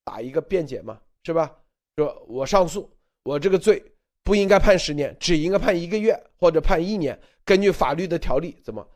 [0.05, 1.53] 打一个辩解嘛，是吧？
[1.97, 2.89] 说我上诉，
[3.23, 3.83] 我这个罪
[4.23, 7.19] 不应该判十年，只应该判一个月或者判一年。
[7.43, 8.87] 根据法律的条例，怎么？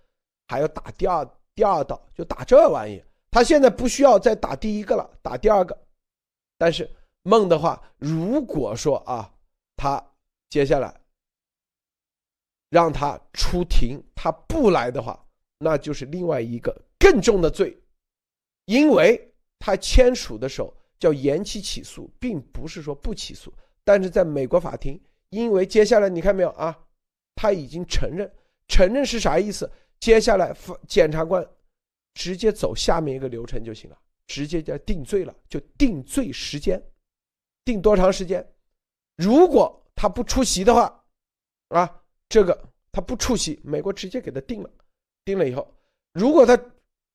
[0.48, 3.04] 还要打第二第二道，就打这玩意。
[3.30, 5.78] 他现在不需要再打第一个了，打第二个。
[6.58, 6.90] 但是
[7.24, 9.34] 梦的话，如果说啊，
[9.76, 10.04] 他
[10.50, 10.94] 接下来
[12.70, 15.26] 让他出庭，他不来的话，
[15.60, 17.78] 那就是另外一个更重的罪，
[18.66, 23.54] 因为他签署的时候叫延期起诉，并不是说不起诉。
[23.84, 26.78] 但是在美国法庭，因为接下来你看没有啊，
[27.36, 28.32] 他已经承认，
[28.68, 29.72] 承认是啥意思？
[30.02, 30.54] 接下来
[30.88, 31.48] 检察官
[32.14, 36.82] 直接走下面一个流程就行了，直接就定罪了，就定罪时间，
[37.64, 38.46] 定多长时间？
[39.16, 41.06] 如果他不出席的话，
[41.70, 44.70] 啊，这个他不出席，美国直接给他定了，
[45.24, 45.72] 定了以后，
[46.14, 46.60] 如果他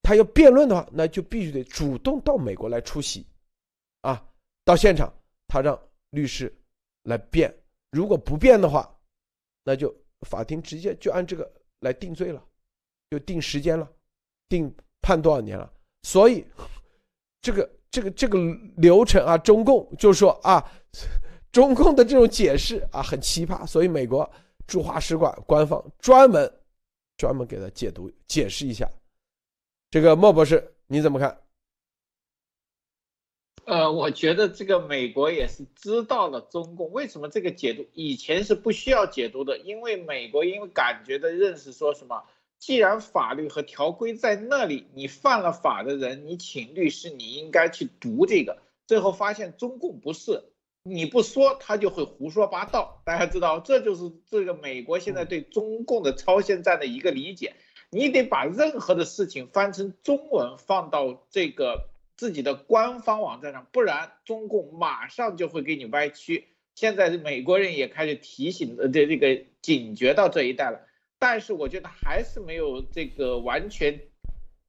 [0.02, 3.26] 他要辩论的话，那就必须得主动到美国来出席，
[4.02, 4.24] 啊，
[4.64, 5.12] 到现场
[5.48, 5.76] 他让
[6.10, 6.56] 律师
[7.02, 7.52] 来辩，
[7.90, 8.96] 如果不辩的话，
[9.64, 12.46] 那就法庭直接就按这个来定罪了，
[13.10, 13.90] 就定时间了，
[14.48, 15.72] 定判多少年了。
[16.02, 16.44] 所以
[17.40, 18.38] 这个这个这个
[18.76, 20.64] 流程啊，中共就说啊。
[21.52, 24.30] 中共的这种解释啊，很奇葩，所以美国
[24.66, 26.52] 驻华使馆官方专门
[27.16, 28.86] 专门给他解读解释一下。
[29.90, 31.40] 这个莫博士你怎么看？
[33.64, 42.22] 呃，我觉得这个美国也是知道了中共为什么这个解读以前是不需要解读的，因为美国因为感觉的认识说什么，
[42.58, 48.58] 既然法律和条规在那里，你犯了法的人，你请律师，你应该去读这个。
[48.86, 50.44] 最后发现中共不是。
[50.88, 53.02] 你不说，他就会胡说八道。
[53.04, 57.54] 大家知道，这就是这个美国现在对中共的超限战的一个理解。
[57.90, 66.48] 你得把任何的事情翻成中文，放到这个自己的官方网站上，不然中共马上就会给你歪曲。
[66.76, 70.85] 现在美国人也开始提醒呃这这个警觉到这一代了，
[71.18, 74.00] 但是我觉得还是没有这个完全，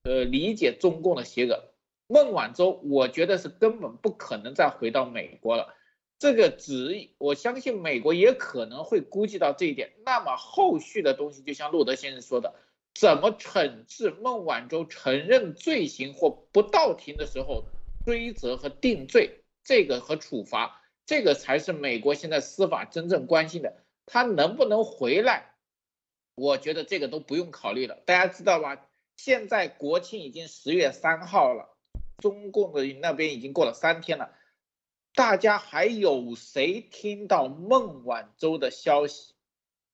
[0.04, 1.64] 呃，理解中共的邪恶。
[2.08, 5.74] 孟晚舟，我觉得是根本不可能再回到美国了。
[6.20, 9.92] 这个只我相信美国也可能会估计到这一点。
[10.06, 12.56] 那么后续的东西，就像路德先生说的，
[12.96, 17.66] 怎么惩治孟晚舟承认罪行或不到庭的时候
[18.06, 23.76] 追责和定罪，这个和处罚，这个才是美国现在司法真正关心的。
[24.06, 25.57] 他能不能回来？
[26.38, 27.96] 我觉得这个都不用考虑了。
[28.06, 28.86] 大家知道吧？
[29.16, 31.76] 现在国庆已经十月三号了，
[32.20, 34.32] 中共的那边已经过了三天了。
[35.16, 39.34] 大家还有谁听到孟晚舟的消息？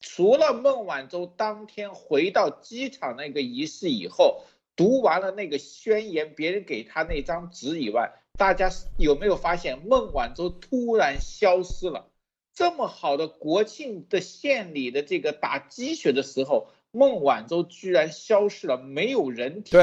[0.02, 4.44] 除了孟晚舟当天回到机场那个仪式以后，
[4.76, 12.12] 读完了那个宣言，别人给他那张纸以外，大家有没有发现孟晚舟突然消失了？
[12.54, 19.76] 这么好的国庆的献礼的这个打鸡血的时候，孟晚舟居然消失了，没有人提，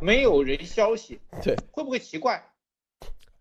[0.00, 2.52] 没有人消息，对，会不会奇怪？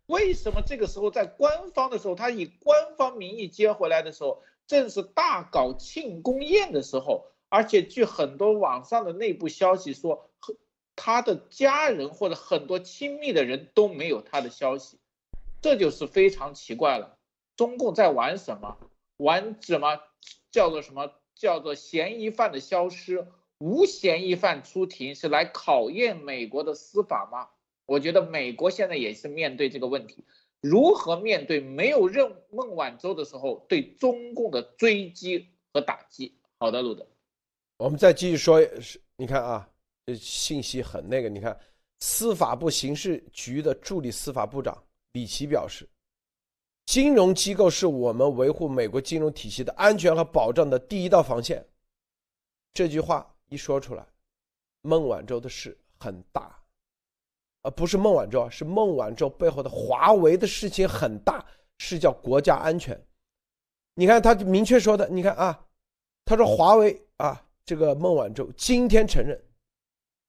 [0.05, 10.55] 为什么这个时候在官方的时候，他以官方名义接回来的时候，正是大搞庆功宴的时候，而且据很多网上的内部消息说，和
[10.95, 14.99] 他的家人或者很多亲密的人都没有他的消息，
[15.61, 17.16] 这就是非常奇怪了。
[17.57, 18.77] 中共在玩什么？
[19.17, 19.99] 玩什么？
[20.51, 21.11] 叫做什么？
[21.35, 23.27] 叫做嫌疑犯的消失，
[23.59, 27.49] 无嫌疑犯出庭，是来考验美国的司法吗？
[27.85, 30.23] 我觉得美国现在也是面对这个问题，
[30.61, 36.37] 如何面对没有任孟晚舟的时候对中共的追击和打击？
[36.59, 37.05] 好的，路德，
[37.77, 39.69] 我们再继续说，是，你看啊，
[40.05, 41.57] 这信息很那个，你看，
[41.99, 45.87] 司法部刑事局的助理司法部长李奇表示，
[46.87, 51.63] 金融机构是我们维护美国金融体系的安全和保障的第一道防线。
[52.73, 54.07] 这句话一说出来，
[54.83, 56.57] 孟晚舟的事很大。
[57.63, 61.45] 呃，不是孟晚舟，是孟晚舟背后的华为的事情很大，
[61.77, 62.97] 是叫国家安全。
[63.95, 65.67] 你看他明确说的，你看啊，
[66.23, 69.37] 他说华为啊，这个孟晚舟今天承认，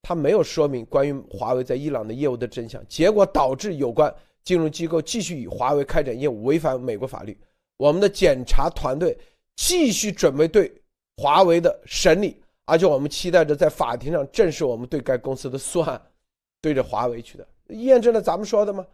[0.02, 4.12] 他没有说明关于华为在伊朗的业务的真相，结果导致有关
[4.48, 7.38] 金融机构继续与华为开展业务，违反美国法律。
[7.76, 9.14] 我们的检查团队
[9.56, 10.72] 继续准备对
[11.18, 16.00] 华为的审理，而且我们期待着在法庭上正视我们对该公司的诉案。
[16.62, 18.86] 对着华为去的，验证了咱们说的吗？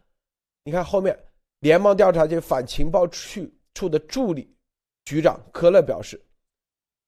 [0.64, 1.16] 你看后面，
[1.60, 4.52] 联邦调查局反情报处处的助理
[5.04, 6.20] 局长科勒表示，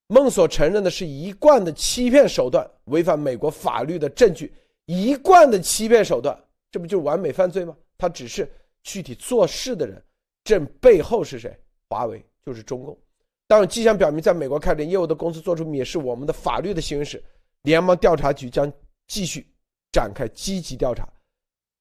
[0.06, 6.38] 孟所承认的是一贯的欺骗手段，违反美国法律的证据，一贯的欺骗手段，
[6.70, 7.76] 这不就是完美犯罪吗？
[7.98, 8.50] 他只是
[8.82, 10.02] 具体做事的人，
[10.44, 11.58] 这背后是谁？
[11.88, 12.98] 华为就是中共。
[13.46, 17.22] 当有迹象表明在美国开展业务的公司做出蔑视我们的法律的行为时，
[17.62, 18.72] 联邦调查局将
[19.06, 19.46] 继续。
[19.92, 21.08] 展开积极调查，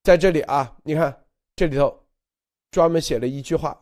[0.02, 1.14] 在这里啊，你看
[1.54, 1.94] 这里头
[2.72, 3.78] 专门写了一句话，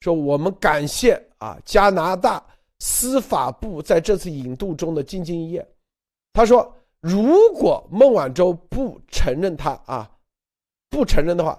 [0.00, 2.44] 说我们感谢啊加拿大
[2.80, 5.68] 司法部在这次引渡中的兢兢业业。
[6.32, 10.10] 他说，如果孟晚舟不承认他啊
[10.90, 11.58] 不承认的话，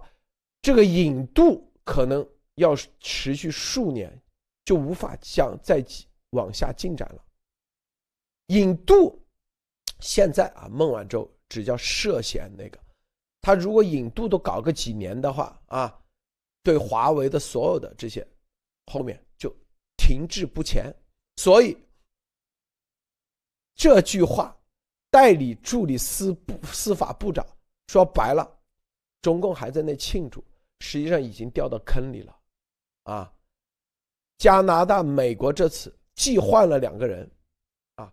[0.61, 2.23] 这个引渡可能
[2.55, 4.21] 要持续数年，
[4.63, 5.84] 就无法向再
[6.32, 7.25] 往下进展了。
[8.47, 9.19] 引渡
[9.99, 12.77] 现在啊，孟晚舟只叫涉嫌那个，
[13.41, 15.99] 他如果引渡都搞个几年的话啊，
[16.61, 18.25] 对华为的所有的这些
[18.88, 19.51] 后面就
[19.95, 20.93] 停滞不前。
[21.38, 21.77] 所以
[23.73, 24.55] 这句话，
[25.09, 27.45] 代理助理司部司法部长
[27.88, 28.61] 说白了，
[29.22, 30.43] 中共还在那庆祝，
[30.80, 32.39] 实际上已经掉到坑里了，
[33.03, 33.34] 啊，
[34.38, 37.30] 加拿大、美国这次既换了两个人。
[37.95, 38.11] 啊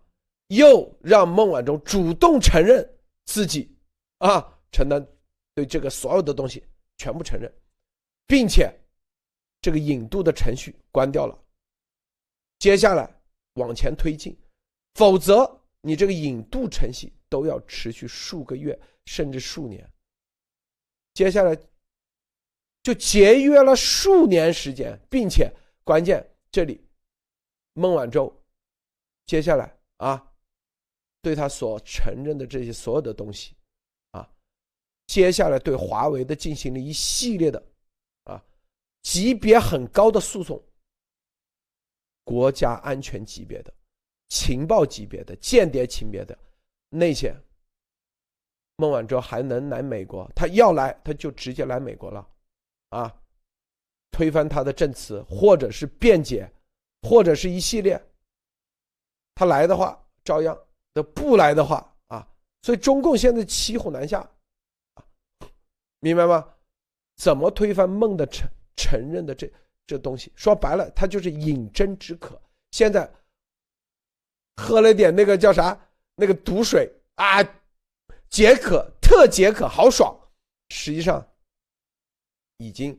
[0.49, 2.83] 又让孟晚舟主动承认
[3.27, 3.71] 自己
[4.17, 4.43] 啊
[4.73, 5.07] 承担
[5.55, 6.65] 对这个所有的东西
[6.97, 7.53] 全部承认，
[8.27, 8.75] 并且
[9.61, 11.39] 这个引渡的程序关掉了。
[12.59, 13.15] 接下来
[13.57, 14.35] 往前推进，
[14.95, 19.87] 否则你这个引渡程序都要持续数个月甚至数年。
[21.19, 21.59] 接下来
[22.81, 25.53] 就节约了数年时间，并且
[25.83, 26.81] 关键这里
[27.73, 28.33] 孟晚舟
[29.27, 30.33] 接下来啊。
[31.21, 33.57] 对他所承认的这些所有的东西，
[34.13, 34.31] 啊，
[35.09, 37.61] 接下来对华为的进行了一系列的，
[38.23, 38.41] 啊，
[39.03, 40.63] 级别很高的诉讼，
[42.23, 43.75] 国家安全级别的、
[44.29, 46.39] 情报级别的、间谍级别的
[46.89, 47.37] 那些，
[48.81, 50.31] 孟晚舟还能来美国？
[50.37, 52.27] 他要来，他就直接来美国了，
[52.91, 53.13] 啊，
[54.13, 56.49] 推翻他的证词，或者是辩解，
[57.03, 58.01] 或者是一系列，
[59.35, 60.57] 他来的话，照样。
[60.95, 62.27] 他不来的话啊，
[62.63, 64.21] 所以中共现在骑虎难下，
[64.95, 65.05] 啊，
[65.99, 66.49] 明白吗？
[67.17, 69.53] 怎么推翻孟的承承认的这
[69.89, 70.33] 这东西？
[70.37, 72.41] 说白了，他就是饮鸩止渴。
[72.71, 73.11] 现在
[74.57, 75.77] 喝了点那个叫啥
[76.15, 77.43] 那个毒水啊，
[78.31, 80.19] 解渴特解渴，好爽。
[80.71, 81.27] 实际上
[82.59, 82.99] 已经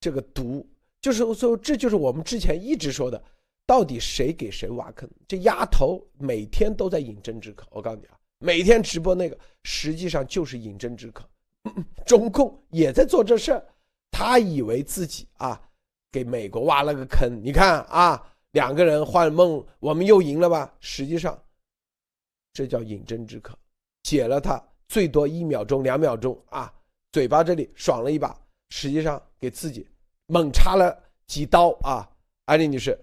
[0.00, 0.66] 这个毒
[1.00, 3.22] 就是说，这就是我们之前一直说的。
[3.66, 5.08] 到底谁给谁挖坑？
[5.28, 7.68] 这丫头每天都在饮鸩止渴。
[7.70, 11.24] 我告诉你啊，每天直播那个，实际上就是饮鸩止渴。
[12.04, 13.64] 中共也在做这事儿，
[14.10, 15.62] 他以为自己啊
[16.10, 17.40] 给美国挖了个坑。
[17.44, 20.74] 你看啊，两个人换梦，我们又赢了吧？
[20.80, 21.40] 实际上，
[22.52, 23.56] 这叫饮鸩止渴，
[24.02, 26.72] 解了他最多一秒钟、两秒钟啊，
[27.12, 28.36] 嘴巴这里爽了一把，
[28.70, 29.86] 实际上给自己
[30.26, 30.96] 猛插了
[31.26, 32.10] 几刀啊！
[32.46, 32.98] 安利女士。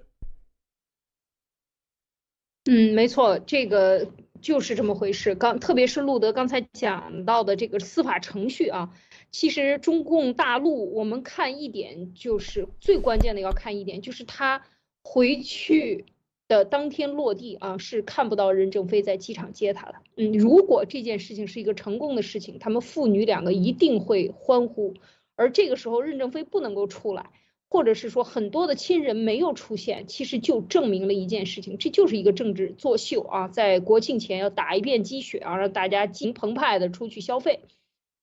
[2.70, 5.34] 嗯，没错，这个就是这么回事。
[5.36, 8.94] 刚特别是路德刚才讲到的这个司法程序啊，
[9.32, 14.66] 其实中共大陆我们看一点就是最关键的要看一点，就是他
[15.02, 16.06] 回去
[16.48, 19.96] 的当天落地啊，是看不到任正非在机场接他的。
[20.16, 24.94] 嗯，如果这件事情是一个成功的事情，他们父女两个一定会欢呼，
[25.36, 27.32] 而这个时候任正非不能够出来。
[27.70, 37.60] 或者是说很多的亲人没有出现，其实就证明了一件事情，这就是一个政治作秀啊，在国庆前要打一遍鸡血啊，让大家激情澎湃的出去消费，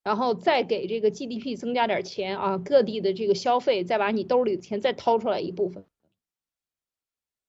[0.03, 5.85] 然后再给这个 GDP 增加点钱啊，各地的这个消费再把你兜里的钱再掏出来一部分。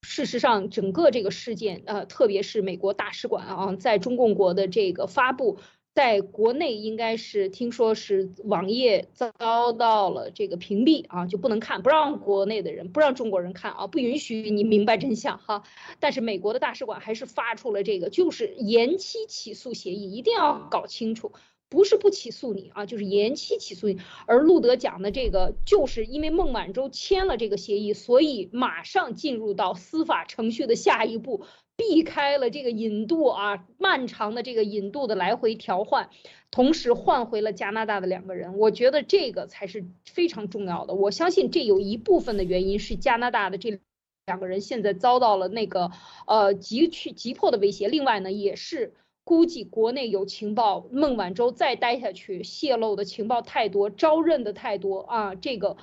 [0.05, 5.57] 事实上，整个这个事件呃，特别是美国大使馆啊，在中共国的这个发布。
[5.95, 15.63] 在国内应该是听说是网页遭到了这个屏蔽啊，就不能看，不让国内的人，不让中国人看啊，不允许你明白真相哈。
[16.01, 21.31] 但是美国的大使馆还是发出了这个，就是延期起诉协议，一定要搞清楚，
[21.75, 23.99] 不是不起诉你啊，就是延期起诉你。
[24.27, 31.43] 而路德讲的这个，就是因为孟晚舟签了这个协议，所以马上进入到司法程序的下一步。
[31.77, 36.09] 避开了这个引渡啊，漫长的这个引渡的来回调换，
[36.49, 40.93] 同时换回了加拿大的两个人，我觉得这个才是非常重要的。
[40.93, 43.77] 我相信这有一部分的原因是加拿大的这
[44.25, 45.91] 两个人现在遭到了那个
[46.25, 48.93] 呃急去急迫的威胁，另外呢也是
[49.25, 55.75] 估计国内有情报，孟晚舟再待下去泄露的情报太多，招认的太多啊，这个。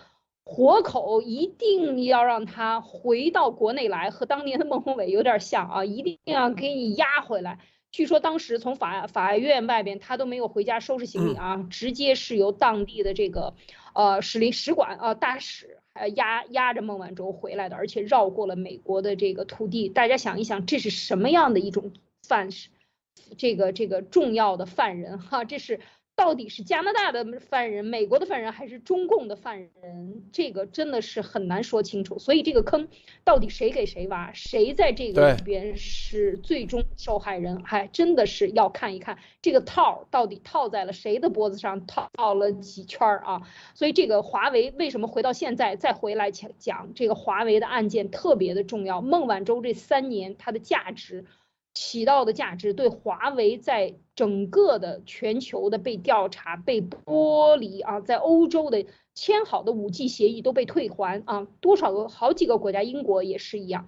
[0.45, 7.61] 活口一定要让他回到国内来，和当年的孟宏伟有点像啊，一定要给你押回来。
[7.93, 13.55] 据说当时从法法院外边，他都没有回家收拾行李啊，直接是由当地的这个
[13.95, 19.89] 呃使领使馆啊大使呃押押着孟晚舟回来的，而且绕过了美国的这个土地。
[19.89, 21.93] 大家想一想，这是什么样的一种
[22.27, 22.69] 犯事？
[23.37, 25.81] 这个这个重要的犯人哈，这是。
[26.15, 30.23] 到底是加拿大的犯人、美国的犯人还是中共的犯人？
[30.31, 32.19] 这个真的是很难说清楚。
[32.19, 32.87] 所以这个坑
[33.25, 43.41] 到底谁给谁挖，谁在这个里边是最终受害人，还真的是要看一看这个套到底套在了谁的脖子上，套了几圈儿啊？
[43.75, 49.01] 所以这个华为为什么回到现在再回来讲讲这个华为的案件特别的重要？
[49.01, 51.25] 孟晚舟这三年它的价值。
[51.75, 63.87] 起到的价值对华为在整个的全球的被调查、被剥离啊，在欧洲的签好的五 G 协议都被退还啊，多少个好几个国家，英国也是一样，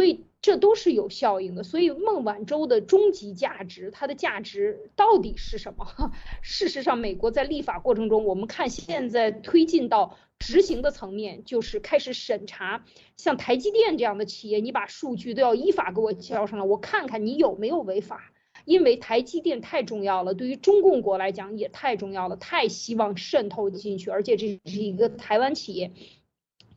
[0.00, 1.62] 所以这都是有效应的。
[1.62, 5.86] 所以孟晚舟的终极价值，它的价值到底是什么？
[6.40, 10.16] 事实上，美国在立法过程中，我们看现在推进到。
[10.38, 12.82] 执行的层面就是开始审查，
[13.18, 18.32] 像台积电这样的企业，你把数据都要依法给我交上来，我看看你有没有违法。
[18.64, 25.92] 因为台积电太重要了，对于中共国来讲也太重要了，太希望渗透进去，而且这是一个台湾企业。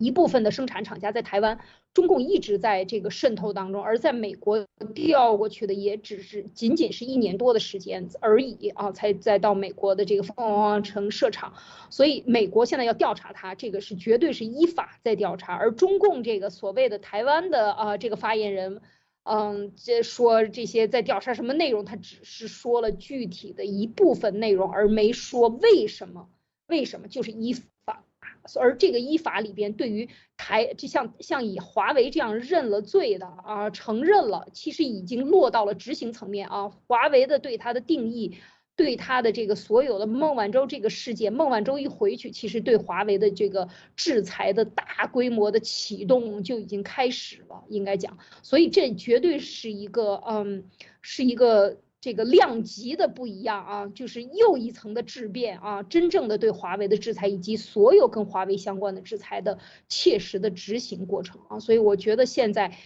[0.04, 1.60] 一部分的生产厂家在台湾，
[1.94, 11.54] 中共一直在这个渗透当中，而在美国调过去的也只是仅仅是一年多的时间而已啊，才再到美国的这个凤凰城设厂，
[11.90, 18.82] 所以美国现在要调查他，这个是绝对是依法在调查，而中共这个所谓的台湾的啊这个发言人，
[19.24, 26.28] 嗯，这说这些在调查什么内容，他只是说了具体的一部分内容，而没说为什么，
[26.68, 28.04] 为什么就是依法。
[28.60, 36.70] 而这个依法里边，对于台就像像以华为这样认了罪的啊，承认了，其实已经落到了执行层面啊。
[36.70, 38.38] 华为的对它的定义，
[38.76, 48.18] 对它的这个所有的孟晚舟这个事件，孟晚舟一回去，其实对华为的这个制裁的大规模的启动就已经开始了，应该讲。
[48.42, 50.70] 所以这绝对是一个嗯，
[51.02, 51.78] 是一个。
[52.04, 62.78] 这个量级的不一样啊，就是又一层的质变啊，真正的对华为的制裁以及所有跟华为相关的制裁的切实的执行过程啊，所以我觉得现在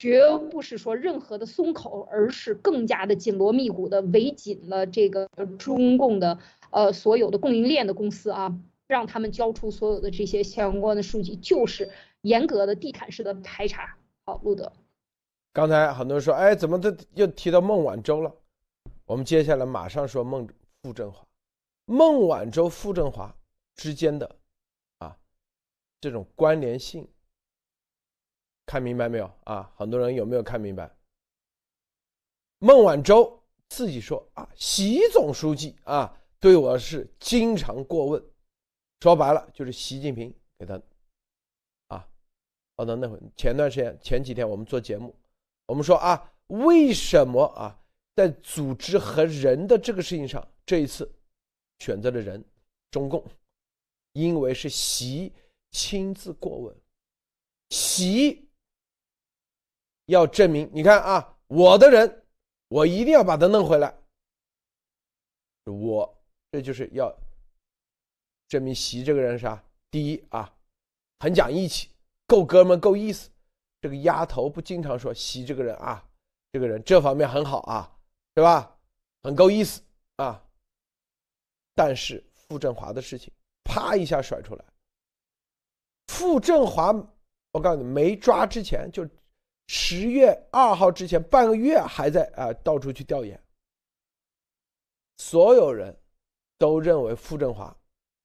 [0.00, 5.28] 绝不是说任何的松口，而是更加的紧锣密鼓的围紧了这个
[5.60, 6.40] 中共的
[6.70, 8.58] 呃所有的供应链的公司啊，
[8.88, 11.88] 让他们交出所有的这些相关的数据，就是
[12.22, 13.96] 严格的地毯式的排查。
[14.24, 14.72] 好，路德，
[15.52, 18.34] 刚才很多人说，哎，怎么这又提到孟晚舟了？
[19.06, 20.48] 我们接下来马上说孟
[20.82, 21.24] 傅政华、
[21.84, 23.32] 孟晚舟、傅政华
[23.76, 24.36] 之间的
[24.98, 25.16] 啊
[26.00, 27.08] 这种关联性，
[28.66, 29.72] 看明白没有啊？
[29.76, 30.90] 很多人有没有看明白？
[32.58, 38.24] 孟晚舟自己说啊，习总书记啊对我是经常过问，
[39.00, 40.74] 说白了就是习近平给他
[41.86, 42.08] 啊。
[42.74, 45.14] 哦，那那会前段时间前几天我们做节目，
[45.66, 47.80] 我们说啊，为什么啊？
[48.16, 51.08] 在组织和人的这个事情上，这一次
[51.80, 52.42] 选择了人，
[52.90, 53.22] 中共，
[54.14, 55.30] 因为是习
[55.70, 56.74] 亲自过问，
[57.68, 58.48] 习
[60.06, 62.24] 要证明，你看啊，我的人，
[62.68, 63.94] 我一定要把他弄回来，
[65.64, 66.18] 我
[66.50, 67.14] 这就是要
[68.48, 69.62] 证明习这个人啥？
[69.90, 70.56] 第一啊，
[71.18, 71.90] 很讲义气，
[72.26, 73.28] 够哥们够意思。
[73.82, 76.08] 这个丫头不经常说习这个人啊，
[76.50, 77.92] 这个人这方面很好啊。
[78.36, 78.78] 对吧？
[79.22, 79.80] 很够意思
[80.16, 80.44] 啊！
[81.74, 83.32] 但是傅振华的事情，
[83.64, 84.64] 啪一下甩出来。
[86.08, 86.92] 傅振华，
[87.52, 89.08] 我告诉你，没抓之前，就
[89.68, 93.42] 十月二号之前半个月还在啊到处去调研。
[95.16, 95.98] 所有人
[96.58, 97.74] 都认为傅振华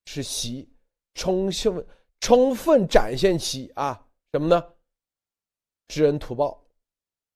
[0.08, 0.70] 是习
[1.14, 1.88] 充分
[2.20, 4.74] 充分展现其啊什么呢？
[5.88, 6.62] 知恩图报，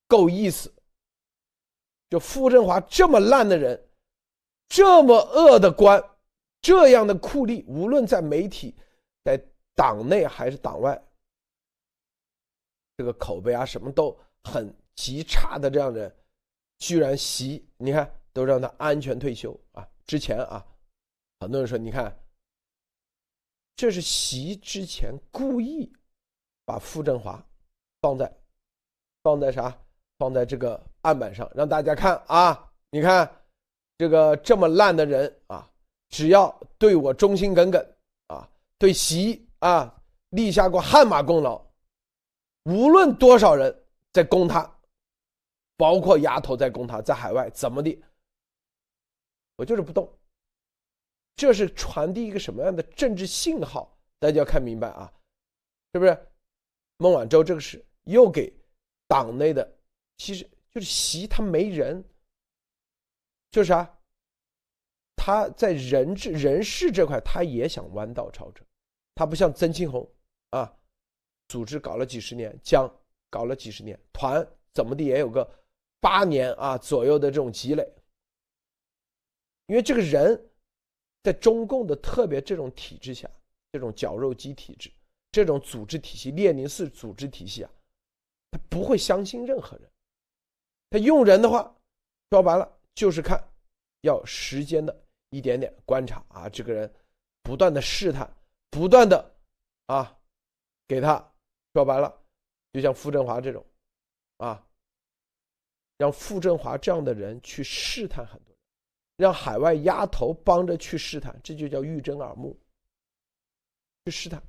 [0.09, 0.74] 够意思。
[2.09, 3.87] 就傅振华这么烂的人，
[4.67, 6.03] 这么恶的官，
[6.61, 8.75] 这样的酷吏，无论在媒体、
[9.23, 9.39] 在
[9.73, 11.01] 党内还是党外，
[12.97, 16.15] 这个口碑啊什么都很极差的这样的人，
[16.77, 19.87] 居然习，你看都让他安全退休啊！
[20.05, 20.65] 之前啊，
[21.39, 22.17] 很多人说，你看，
[23.75, 25.91] 这是习之前故意
[26.63, 27.43] 把傅振华
[27.99, 28.31] 放在
[29.23, 29.84] 放在啥？
[30.17, 32.71] 放在这个案板上，让大家看啊！
[32.89, 33.29] 你看，
[33.97, 35.69] 这个这么烂的人啊，
[36.09, 37.85] 只要对我忠心耿耿
[38.27, 39.93] 啊，对习啊
[40.29, 41.61] 立下过汗马功劳，
[42.63, 44.79] 无论多少人在攻他，
[45.75, 48.01] 包括丫头在攻他，在海外怎么的，
[49.57, 50.09] 我就是不动。
[51.35, 53.93] 这是传递一个什么样的政治信号？
[54.19, 55.11] 大家要看明白啊，
[55.91, 56.17] 是不是？
[56.97, 58.53] 孟晚舟这个事又给
[59.09, 59.74] 党内的。
[60.17, 62.03] 其实就是习他没人，
[63.51, 63.99] 就是啥，
[65.15, 68.63] 他在人治人事这块，他也想弯道超车，
[69.13, 70.09] 他不像曾庆红
[70.51, 70.77] 啊，
[71.47, 72.89] 组织搞了几十年，江
[73.29, 75.49] 搞了几十年，团怎么的也有个
[75.99, 77.93] 八年啊左右的这种积累。
[79.67, 80.49] 因为这个人，
[81.23, 83.29] 在中共的特别这种体制下，
[83.71, 84.91] 这种绞肉机体制，
[85.31, 87.71] 这种组织体系，列宁式组织体系啊，
[88.51, 89.91] 他不会相信任何人。
[90.89, 91.75] 他用人的话，
[92.29, 93.41] 说白了就是看，
[94.01, 94.95] 要时间的
[95.29, 96.93] 一点点观察啊，这个人
[97.41, 98.31] 不断的试探，
[98.69, 99.35] 不断的
[99.87, 100.17] 啊，
[100.87, 101.15] 给他
[101.73, 102.23] 说白了，
[102.73, 103.65] 就像傅振华这种，
[104.37, 104.65] 啊，
[105.97, 108.55] 让傅振华这样的人去试探很多。
[109.17, 112.59] 让海外丫头帮着去试探，这就叫欲睁耳目。
[114.03, 114.43] 去试探，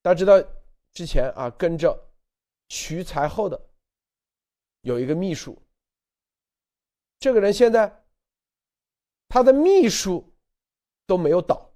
[0.00, 0.42] 大家知道
[0.94, 1.94] 之前啊，跟着
[2.70, 3.60] 徐才厚的
[4.84, 5.60] 有一个秘书，
[7.18, 8.04] 这个人现在
[9.28, 10.30] 他的秘书
[11.06, 11.72] 都没有倒，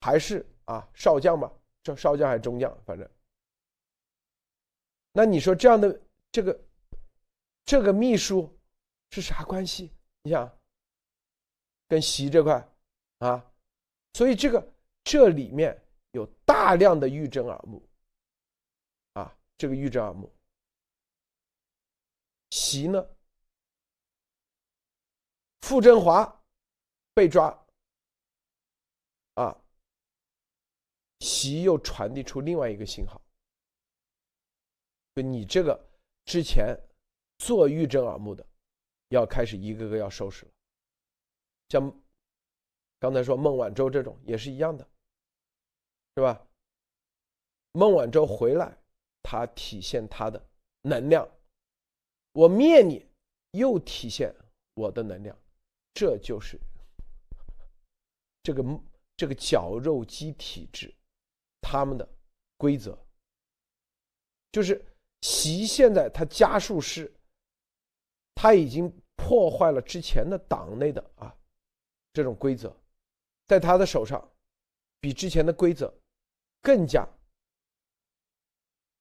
[0.00, 1.50] 还是啊少将吧，
[1.84, 3.08] 这少将还是中将，反正。
[5.12, 6.02] 那你说这样的
[6.32, 6.64] 这个
[7.64, 8.52] 这个秘书？
[9.10, 9.92] 是啥关系？
[10.22, 10.58] 你想，
[11.86, 12.68] 跟习这块
[13.18, 13.52] 啊，
[14.14, 14.72] 所以这个
[15.04, 17.88] 这里面有大量的欲睁耳目
[19.12, 20.30] 啊，这个欲睁耳目。
[22.56, 23.06] 习呢，
[25.60, 26.42] 傅政华
[27.12, 27.50] 被抓
[29.34, 29.54] 啊，
[31.20, 33.20] 习又传递出另外一个信号，
[35.14, 35.78] 就你这个
[36.24, 36.74] 之前
[37.36, 38.44] 做欲睁耳目的。
[39.10, 40.52] 要开始一个个要收拾了，
[41.68, 42.02] 像
[42.98, 44.84] 刚才说孟晚舟这种也是一样的，
[46.16, 46.44] 是吧？
[47.70, 48.76] 孟晚舟回来，
[49.22, 50.44] 他体现他的
[50.80, 51.24] 能量，
[52.36, 53.02] 我灭你，
[53.52, 54.30] 又体现
[54.74, 55.34] 我的能量，
[55.94, 56.60] 这就是
[58.42, 58.62] 这个
[59.16, 60.94] 这个绞肉机体制
[61.62, 62.06] 他们的
[62.58, 62.98] 规则，
[64.52, 64.84] 就是
[65.22, 67.10] 习现在他加速师。
[68.38, 71.34] 他已经破坏了之前的党内的啊
[72.12, 72.70] 这种规则，
[73.46, 74.30] 在他的手上，
[75.00, 75.90] 比之前的规则
[76.60, 77.08] 更加，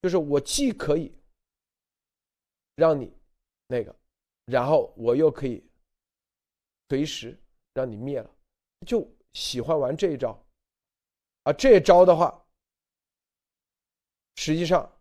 [0.02, 1.14] 就是我既可以
[2.76, 3.12] 让你
[3.68, 3.96] 那个，
[4.46, 5.64] 然后我又可以
[6.90, 7.38] 随时
[7.74, 8.30] 让你灭了，
[8.86, 10.40] 就喜欢玩这一招，
[11.44, 12.46] 啊，这一招的话，
[14.36, 14.92] 实际上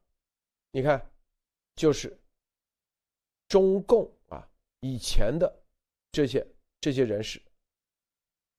[0.71, 1.11] 你看
[1.77, 2.19] 就是
[3.49, 4.49] 中共啊。
[4.81, 5.63] 以前的
[6.13, 6.47] 这些
[6.81, 7.41] 这些人士，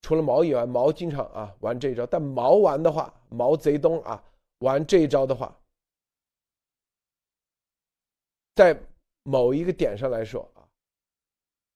[0.01, 2.06] 除了毛以外，毛经常啊玩这一招。
[2.06, 4.24] 但毛玩的话，毛泽东啊
[4.60, 5.56] 玩这一招的话，
[8.56, 8.74] 在
[9.28, 10.61] 某一个点上来说啊，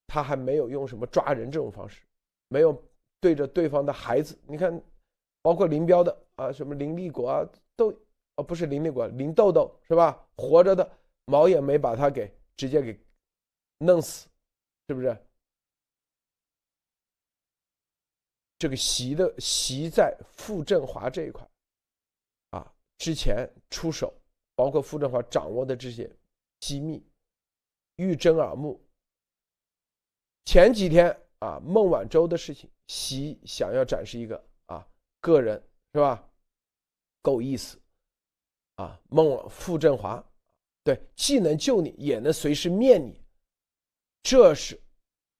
[0.08, 2.04] 他还没有用什么抓人这种方式，
[2.47, 2.72] 没有
[3.20, 4.39] 对着对方的孩子。
[4.47, 4.82] 你看，
[5.41, 7.91] 包括林彪的啊，什么林立国啊，都
[8.36, 10.28] 啊不是林立国，林豆豆是吧？
[10.38, 10.89] 活着的
[11.26, 13.00] 毛也没把他给直接给
[13.80, 14.30] 弄死。
[14.88, 15.16] 是不是？
[18.58, 21.47] 这个习的习在傅政华这一块，
[22.50, 24.12] 啊，之前出手，
[24.56, 26.12] 包括傅政华掌握的这些
[26.60, 27.06] 机密，
[28.00, 28.82] 欲睁耳目。
[30.45, 34.88] 前几天啊，孟晚舟的事情，习想要展示一个啊，
[35.20, 35.62] 个人
[35.93, 36.26] 是吧？
[37.22, 37.78] 够意思，
[38.76, 40.24] 啊，孟傅振华，
[40.82, 43.22] 对，既能救你，也能随时灭你。
[44.24, 44.82] 这是，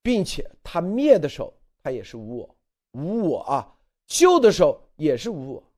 [0.02, 2.56] 并且他灭的时候，他也是无我，
[2.92, 3.74] 无我啊；
[4.06, 5.72] 救的时候也是无我，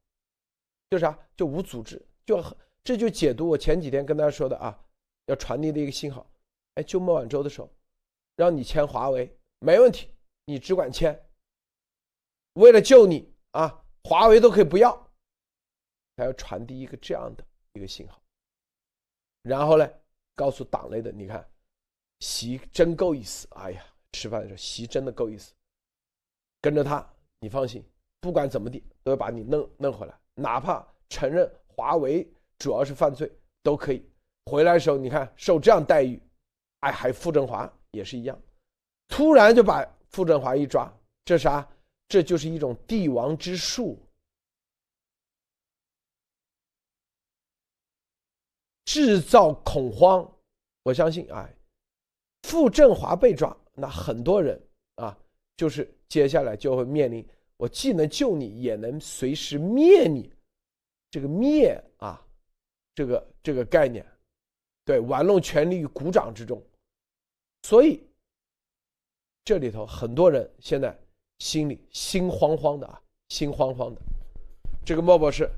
[0.90, 1.16] 就啥？
[1.36, 2.42] 就无组织，就
[2.82, 4.76] 这就解读我前几天跟大家说的啊，
[5.26, 6.26] 要传递的一个信号。
[6.74, 7.70] 哎，救孟晚舟的时候，
[8.36, 10.08] 让你签华为没问题，
[10.44, 11.18] 你只管签。
[12.54, 14.94] 为了救你啊，华为都可以不要，
[16.16, 18.22] 还要传递一个这样的一个信号。
[19.42, 19.90] 然后呢，
[20.34, 21.48] 告诉党内的，你看。
[22.20, 25.52] 习真够意思，哎呀，吃饭的时候习真的够意思，
[26.60, 27.04] 跟着他，
[27.40, 27.84] 你放心，
[28.20, 33.28] 不管怎么地，都要把你弄弄回来，哪怕承认华为主要是犯罪
[33.60, 34.08] 都可以。
[34.46, 36.22] 回来的时候，你看受这样待遇，
[36.82, 38.40] 哎，还傅政华也是一样，
[39.08, 40.88] 突然就把傅政华一抓，
[41.24, 41.68] 这啥？
[42.06, 43.98] 这就是一种帝王之术，
[48.84, 50.30] 制造恐慌。
[50.84, 51.52] 我相信，哎。
[52.42, 54.60] 傅政华被抓，那很多人
[54.96, 55.16] 啊，
[55.56, 57.24] 就是接下来就会面临
[57.56, 60.30] 我既能救你，也能随时灭你，
[61.08, 62.20] 这个灭啊，
[62.96, 64.04] 这个这个概念，
[64.84, 66.60] 对，玩弄权力于股掌之中，
[67.62, 68.00] 所以
[69.44, 70.98] 这里头很多人现在
[71.38, 74.00] 心里心慌慌的啊，心慌慌的。
[74.84, 75.48] 这个莫博士，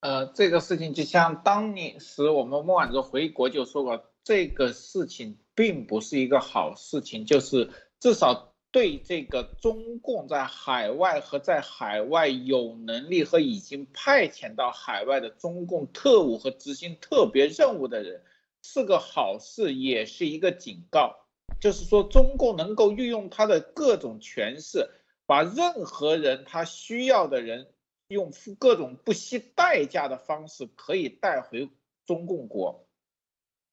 [0.00, 18.20] 呃，这个事情就像当年时我们孟晚舟回国就说过，这个事情并不是一个好事情，就是至少对这个中共在海外和在海外有能力和已经派遣到海外的中共特务和执行特别任务的人，
[18.66, 21.16] 是个好事，也是一个警告。
[21.60, 24.90] 就是说，中共能够运用他的各种权势。
[25.28, 27.66] 把任何人他需要的人，
[28.06, 31.68] 用各种不惜代价的方式可以带回
[32.06, 32.86] 中共国，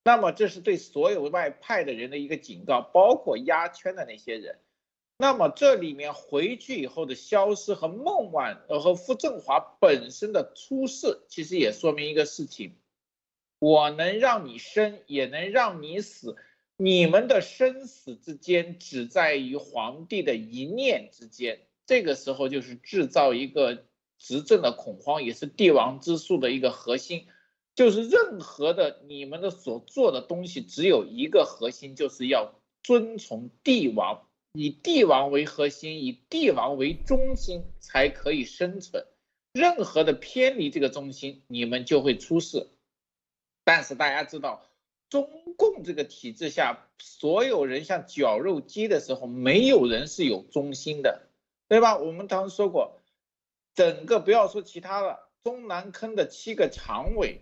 [0.03, 4.57] 那么这是对所有外派的人的一个警告，包括压圈的那些人。
[5.17, 12.75] 那么这里面回去以后的消失和孟晚呃和傅政华本身的出事，其实也说明一个事情：
[13.63, 16.35] 我能让你生，也能让你死。
[16.75, 23.85] 你们的生死之间只在于皇帝的一念之间，这个时候就是制造一个
[24.19, 27.27] 执政的恐慌，也是帝王之术的一个核心，
[27.73, 39.05] 就是任何的你们的所做的东西只有一个核心，就是要遵从帝王，以帝王为核心，以帝王为中心才可以生存，
[39.53, 42.67] 任何的偏离这个中心，你们就会出事。
[43.63, 44.65] 但是大家知道。
[45.09, 51.27] 中共这个体制下，所有人像绞肉机的时候，没有人是有忠心的，
[51.67, 51.97] 对吧？
[51.97, 52.99] 我们当时说过，
[53.75, 57.41] 整个不要说其他了，中南坑的七个常委，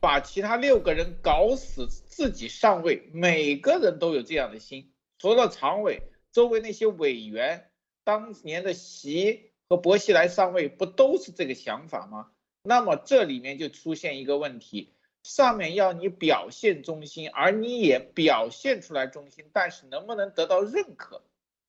[0.00, 4.90] 把其他六个人搞死，自己上位，每个人都有这样的心。
[5.18, 6.00] 除了常委，
[6.32, 7.68] 周围那些委员，
[8.02, 12.30] 当年的习和薄熙来上位，不都是这个想法吗？
[12.62, 14.93] 那么这里面就出现一个问题。
[15.24, 21.22] 上面要你表现忠心，而你也表现出来忠心，但是能不能得到认可？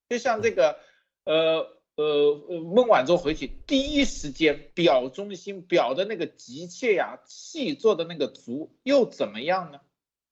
[0.10, 0.78] 就像这个，
[1.24, 2.36] 呃呃，
[2.76, 9.80] 孟晚舟回去第一时间表忠心，表的那个急切呀，气做的那个足，又怎么样呢？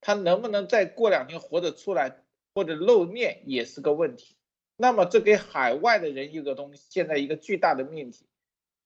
[0.02, 2.18] 他能不能再过两天活着出来，
[2.54, 4.36] 或者露面也是个问题。
[4.76, 8.26] 那么这给海外的人一个东西，现在一个巨大的命题，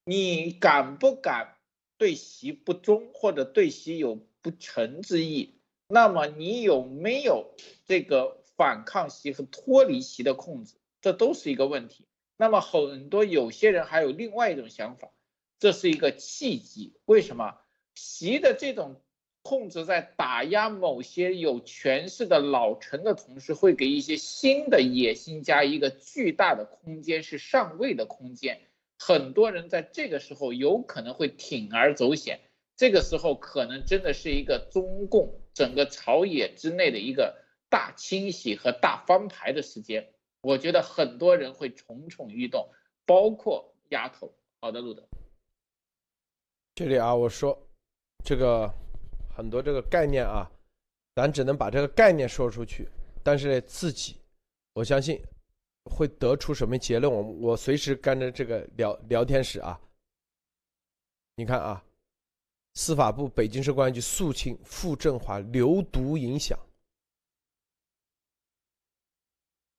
[0.04, 1.56] 你敢不敢
[1.96, 4.20] 对习不忠，或者对习有？
[4.42, 5.54] 不臣之意，
[5.88, 10.74] 那么你有没有这个反抗习和脱离习的控制？
[11.00, 12.06] 这都是一个问题。
[12.36, 15.10] 那么很多有些人还有另外一种想法，
[15.58, 16.94] 这是一个契机。
[17.04, 17.56] 为什么
[17.94, 19.00] 习的这种
[19.42, 28.60] 控制在打压某些有权势的老臣的同时，会给一些新的野心家一个巨大的空间，是上位的空间。
[28.98, 32.40] 很多人在这个时候有可能会铤而走险。
[32.78, 37.36] 这个时候可能真的是一个中共整个朝野之内的一个
[37.68, 40.08] 大清洗和大翻牌的时间，
[40.42, 42.70] 我觉得很多人会蠢蠢欲动，
[43.04, 44.32] 包括丫头。
[44.60, 45.04] 好的，路德，
[46.76, 47.60] 这里啊，我说
[48.24, 48.72] 这个
[49.28, 50.48] 很多这个概念啊，
[51.16, 52.88] 咱只能把这个概念说出去，
[53.24, 54.16] 但是自己
[54.72, 55.20] 我相信
[55.86, 59.80] 会得出什么结论，我我随时跟着这个聊聊天室啊，
[61.34, 61.84] 你看啊。
[62.78, 66.56] 司法部北京市公安局肃清傅政华流毒影响。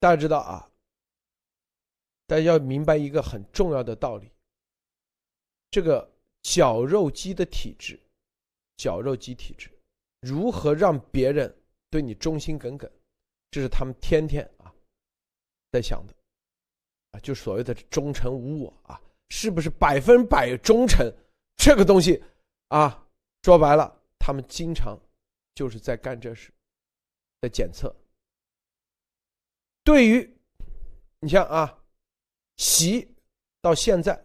[0.02, 0.70] 大家知道啊，
[2.28, 4.30] 大家要明白一个很重要的道理：
[5.72, 7.98] 这个绞肉机的体制，
[8.76, 9.72] 绞肉机体制
[10.20, 11.58] 如何让别人
[11.90, 12.92] 对你忠心耿耿，
[13.50, 14.76] 这是他们天天啊
[15.72, 16.14] 在想的
[17.12, 21.10] 啊，就所谓的忠诚无我啊，是不是百分百忠诚？
[21.56, 22.22] 这个东西。
[22.70, 23.08] 啊，
[23.44, 24.98] 说白了，他们经常
[25.54, 26.52] 就是在干这事，
[27.42, 27.96] 在检测。
[29.84, 30.38] 对于
[31.20, 31.84] 你像啊，
[32.58, 33.16] 习
[33.60, 34.24] 到现在，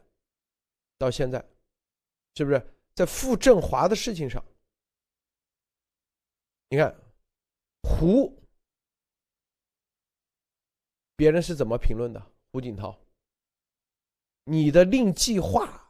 [0.99, 1.45] 到现在，
[2.35, 4.45] 是不是在傅政华的事情上？
[6.69, 6.95] 你看
[7.83, 8.41] 胡，
[11.17, 12.33] 别人是怎么评论的？
[12.53, 12.99] 胡锦涛，
[14.45, 15.81] 你的令计划。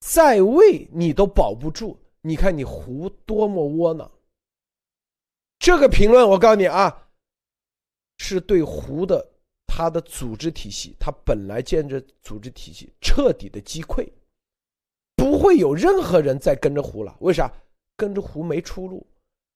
[0.00, 4.10] 在位你都保不住，你看你胡多么窝囊。
[5.58, 7.08] 这个评论我告诉你啊，
[8.18, 9.32] 是对胡的
[9.66, 14.08] 他的组织体系，他本来建着组织体系彻底的击溃，
[15.16, 17.16] 不会有任何人再跟着胡了。
[17.20, 17.52] 为啥？
[17.96, 19.06] 跟着胡没出路，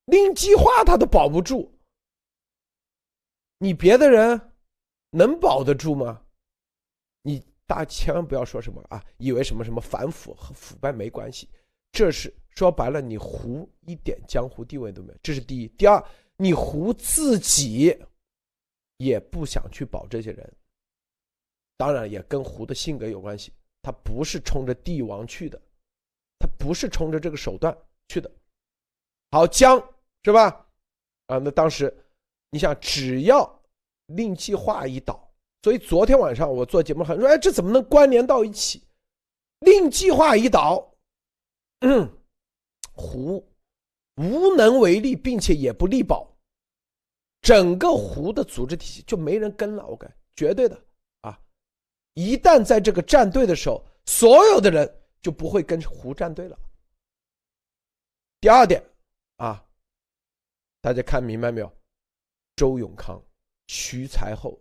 [0.07, 1.71] 令计划他都保不住，
[3.59, 4.53] 你别的人
[5.11, 6.23] 能保得住吗？
[7.23, 7.50] 你。
[7.71, 11.49] 大家千万不要说什么啊，以为什么什么反腐和腐败没关系，
[11.93, 15.69] 这是说白了，你胡一点江湖地位都没有，这是第一。
[15.79, 16.05] 第二，
[16.37, 17.97] 你胡自己
[18.97, 20.53] 也不想去保这些人，
[21.77, 23.53] 当然也跟胡的性格有关系。
[23.83, 25.63] 他不是冲着帝王去的，
[26.41, 27.73] 他不是冲着这个手段
[28.09, 28.29] 去的。
[29.31, 29.81] 好，姜
[30.25, 30.67] 是吧？
[31.29, 31.97] 啊，那当时
[32.51, 33.63] 你想，只要
[34.07, 35.30] 令计划一倒，
[35.63, 38.83] 所以昨天晚上我做节目很说，哎，这怎么能关联到一起？
[39.61, 40.95] 令计划一倒，
[41.81, 42.11] 嗯
[42.93, 43.47] 胡
[44.17, 46.27] 无能为力，并且也不力保。
[47.43, 50.83] 整个胡的组织体系就没人跟了，我感绝对的
[51.23, 51.39] 啊！
[52.15, 56.59] 一旦在这个站队的时候，所有的人就不会跟胡站队了。
[58.41, 58.83] 第二点
[59.37, 59.63] 啊，
[60.81, 61.73] 大家看明白没有？
[62.57, 63.23] 周永康、
[63.69, 64.59] 徐才厚、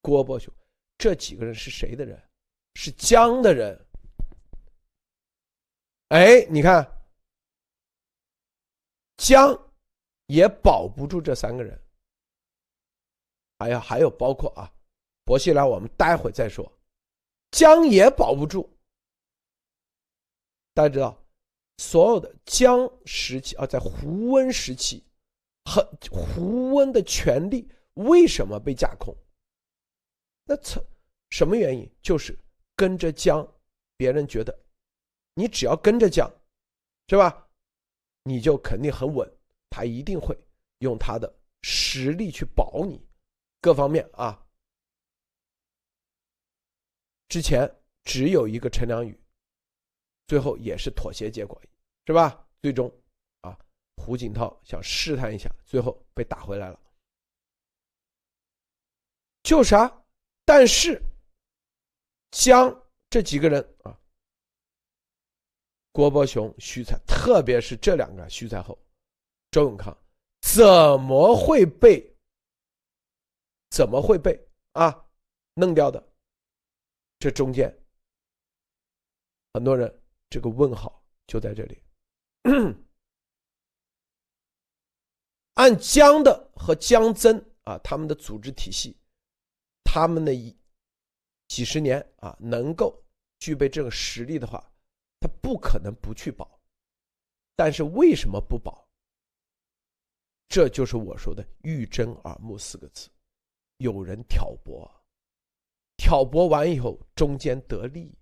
[0.00, 0.52] 郭伯雄
[0.98, 2.22] 这几个人是谁的人？
[2.74, 3.86] 是江的人。
[6.08, 6.86] 哎，你看
[9.16, 9.58] 江。
[10.32, 11.76] 也保不住这三个人，
[13.58, 14.72] 还有还有包括啊，
[15.24, 16.72] 薄熙来，我们待会再说。
[17.50, 18.72] 姜也保不住。
[20.72, 21.20] 大家知道，
[21.78, 25.02] 所有的姜时期啊，在胡温时期，
[25.64, 29.12] 很胡温的权力为什么被架空？
[30.50, 30.84] 那从
[31.28, 31.88] 什么原因？
[32.02, 32.36] 就是
[32.74, 33.46] 跟着姜，
[33.96, 34.52] 别人觉得
[35.34, 36.28] 你只要跟着姜，
[37.06, 37.48] 是吧？
[38.24, 39.32] 你就肯定很稳。
[39.70, 40.36] 他一定会
[40.78, 41.32] 用他的
[41.62, 43.00] 实力去保你，
[43.60, 44.44] 各方面啊。
[47.28, 47.72] 之前
[48.02, 49.16] 只有一个陈良宇，
[50.26, 51.62] 最后也是妥协结果，
[52.06, 52.44] 是吧？
[52.60, 52.92] 最终
[53.42, 53.56] 啊，
[53.98, 56.80] 胡锦涛想试探一下，最后被打回来了。
[59.44, 59.99] 就啥？
[60.52, 61.00] 但是
[62.32, 62.76] 江
[63.08, 63.96] 这几个人啊，
[65.92, 68.76] 郭伯雄、徐才，特别是这两个徐才厚。
[69.52, 69.96] 周永康
[70.40, 72.04] 怎么会被？
[73.70, 75.06] 怎么会被啊
[75.54, 76.04] 弄掉的？
[77.20, 77.72] 这中间
[79.52, 81.80] 很多人这个问号就在这里。
[85.54, 88.99] 按江的和江增啊，他们的组织体系，
[89.84, 90.56] 他们的一
[91.48, 93.02] 几十年啊，能够
[93.38, 94.64] 具备这个实力的话，
[95.18, 96.60] 他不可能不去保。
[97.56, 98.88] 但是为什么不保？
[100.48, 103.08] 这就是我说的“欲睁耳目”四个字，
[103.76, 104.90] 有人挑拨，
[105.96, 108.12] 挑拨完以后中间得利。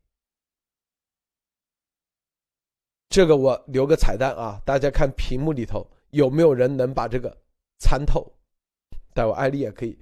[3.08, 7.34] 这个我留个彩蛋啊，大家看屏幕里头有没有人能把这个
[7.78, 8.30] 参透？
[9.14, 9.98] 待会艾丽也可以。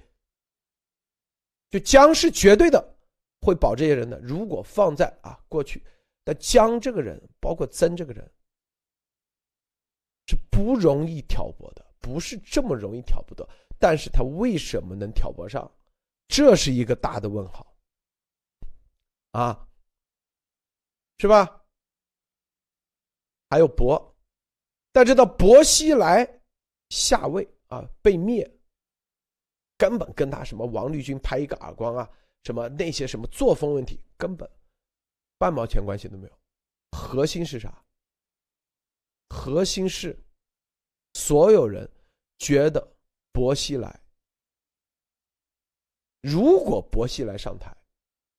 [1.69, 2.97] 就姜是绝对的
[3.41, 5.83] 会保这些人的，如果放在啊过去，
[6.23, 8.29] 但姜这个人，包括曾这个人，
[10.27, 11.85] 是不容易挑拨的。
[11.99, 13.45] 不是这么容易挑拨的，
[13.77, 15.69] 但是他为什么能挑拨上？
[16.29, 17.75] 这是一个大的问号，
[19.31, 19.67] 啊，
[21.17, 21.65] 是吧？
[23.49, 24.15] 还有伯，
[24.93, 26.41] 大家知道薄熙来
[26.89, 28.49] 下位啊被灭，
[29.77, 32.09] 根本跟他什么王立军拍一个耳光啊，
[32.43, 34.49] 什么那些什么作风问题根本
[35.37, 36.39] 半毛钱关系都没有，
[36.91, 37.83] 核心是啥？
[39.29, 40.17] 核心是。
[41.13, 41.89] 所有人
[42.37, 42.95] 觉得
[43.31, 43.99] 薄熙来，
[46.21, 47.75] 如果薄熙来上台，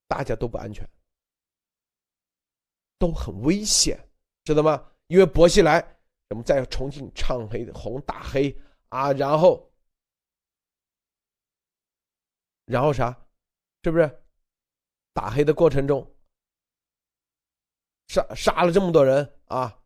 [0.07, 0.89] 大家都不安全，
[3.01, 3.99] 都很危险，
[4.45, 4.93] 知道吗？
[5.09, 5.81] 因为薄熙来
[6.29, 8.57] 什么在重庆唱黑红打黑
[8.91, 9.68] 啊，然后，
[12.69, 13.11] 然后啥，
[13.83, 14.23] 是不是？
[15.15, 16.15] 打黑的过程中，
[18.09, 19.77] 杀杀了这么多人啊。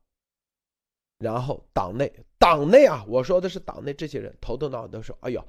[1.19, 5.45] 然后党内党内啊，我说的是党内这些人头头脑脑都说：“哎呀，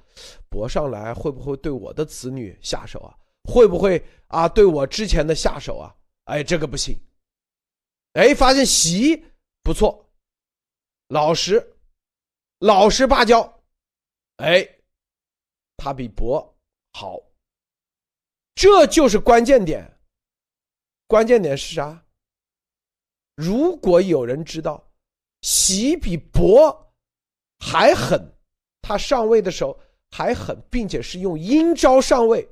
[0.48, 3.18] 博上来会不会对我的子女下手啊？
[3.44, 5.96] 会不会啊对我之前的下手啊？
[6.26, 6.96] 哎，这个不行。
[8.14, 9.26] 哎，发现习
[9.64, 10.08] 不错，
[11.08, 11.76] 老实，
[12.60, 13.64] 老实巴交，
[14.38, 14.78] 哎，
[15.76, 16.53] 他比博
[16.94, 17.20] 好。
[18.56, 20.00] 这就是关键点。
[21.08, 22.06] 关键点是啥？
[23.36, 24.90] 如果有人知道。
[25.46, 26.94] 习比伯
[27.60, 28.34] 还狠，
[28.82, 29.78] 他上位的时候
[30.10, 32.48] 还狠，并且是用阴招上位。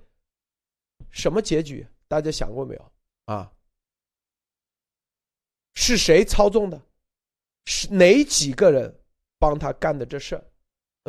[1.10, 1.88] 什么结局？
[2.10, 2.92] 大家想过没有？
[3.28, 3.50] 啊，
[5.76, 6.82] 是谁操纵的？
[7.64, 8.94] 是哪几个人
[9.39, 10.44] 帮他干的这事儿？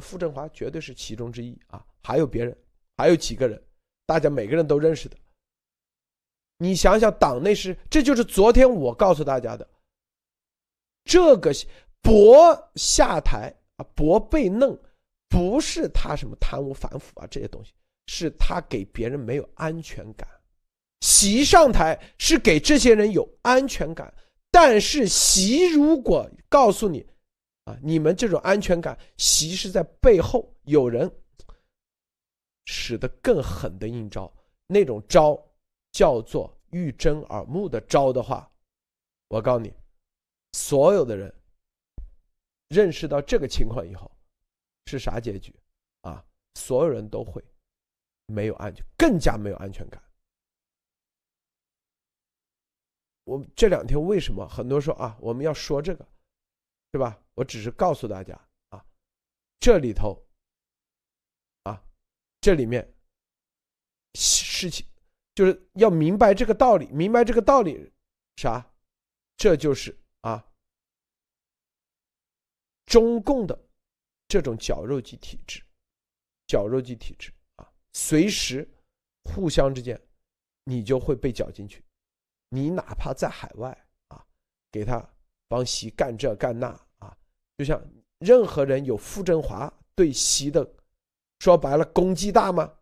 [0.01, 1.85] 傅政华绝对是其中之一啊！
[2.05, 2.57] 还有别人，
[2.97, 3.62] 还有几个人，
[4.07, 5.16] 大家每个人都认识的。
[6.59, 9.68] 你想想，党内是，这就是昨天我告诉大家的。
[11.05, 11.53] 这个
[12.01, 14.78] 博下台啊，博被弄，
[15.28, 17.72] 不是他什么贪污反腐啊这些东西，
[18.07, 20.28] 是他给别人没有安全感。
[21.01, 24.14] 习上台是给这些人有安全感，
[24.53, 27.05] 但是习如果告诉你，
[27.64, 31.11] 啊，你们这种安全感，习是在背后有人
[32.64, 34.32] 使得更狠的阴招，
[34.66, 35.40] 那种招
[35.90, 38.50] 叫做欲睁耳目的招的话，
[39.28, 39.72] 我告诉你，
[40.52, 41.34] 所有的人
[42.68, 44.10] 认识到这个情况以后，
[44.86, 45.54] 是啥结局
[46.02, 46.24] 啊？
[46.54, 47.42] 所有人都会
[48.26, 50.02] 没有安全，更加没有安全感。
[53.24, 56.06] 我这两天为什么很多说啊，我们要说这个，
[56.92, 57.18] 是吧？
[57.34, 58.38] 我只是告诉大家
[58.70, 58.84] 啊，
[59.60, 60.20] 这里头，
[62.43, 62.86] 这里面
[64.14, 64.84] 事情
[65.34, 67.90] 就是要明白这个道理，明白这个道理
[68.36, 68.68] 啥？
[69.36, 70.45] 这就是啊，
[72.84, 73.59] 中共的
[74.26, 75.62] 这种绞肉机体制，
[76.49, 78.68] 绞肉机体制啊，随时
[79.24, 79.99] 互相之间
[80.64, 81.84] 你就会被绞进去。
[82.49, 84.26] 你哪怕在海外啊，
[84.72, 85.09] 给他
[85.47, 86.68] 帮习干这干那
[86.99, 87.16] 啊，
[87.57, 87.80] 就像
[88.18, 90.68] 任何人有傅政华对习的，
[91.43, 92.72] 说白了功绩大吗？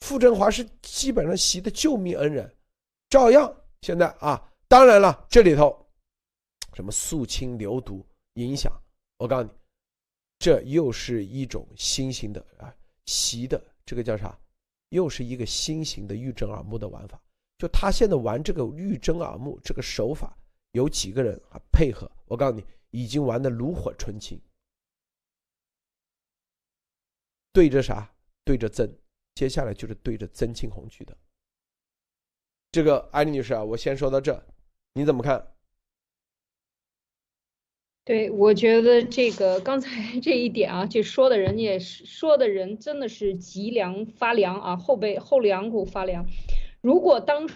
[0.00, 2.50] 傅政华是基本上习的救命恩人，
[3.10, 5.86] 照样现在啊，当然了，这里头
[6.72, 8.02] 什么肃清流毒
[8.36, 8.72] 影响，
[9.18, 9.50] 我告诉你，
[10.38, 14.34] 这又是一种新型的啊，习的这个叫啥？
[14.88, 17.20] 又是一个新型的欲睁耳目的玩法。
[17.58, 20.34] 就他现在玩这个欲睁耳目这个手法，
[20.72, 22.10] 有几个人啊配合？
[22.24, 24.40] 我告诉你，已经玩的炉火纯青。
[27.52, 28.12] 对着啥？
[28.44, 28.96] 对着曾，
[29.34, 31.16] 接下来就是对着曾庆红去的。
[32.72, 34.44] 这个艾丽女士啊，我先说到这，
[34.94, 35.54] 你怎么看？
[38.04, 46.26] 对，我觉得这个 刚才这一点啊，就说的人也是说的人真的是脊梁发凉啊，后背后两股发凉。
[46.80, 47.48] 如果当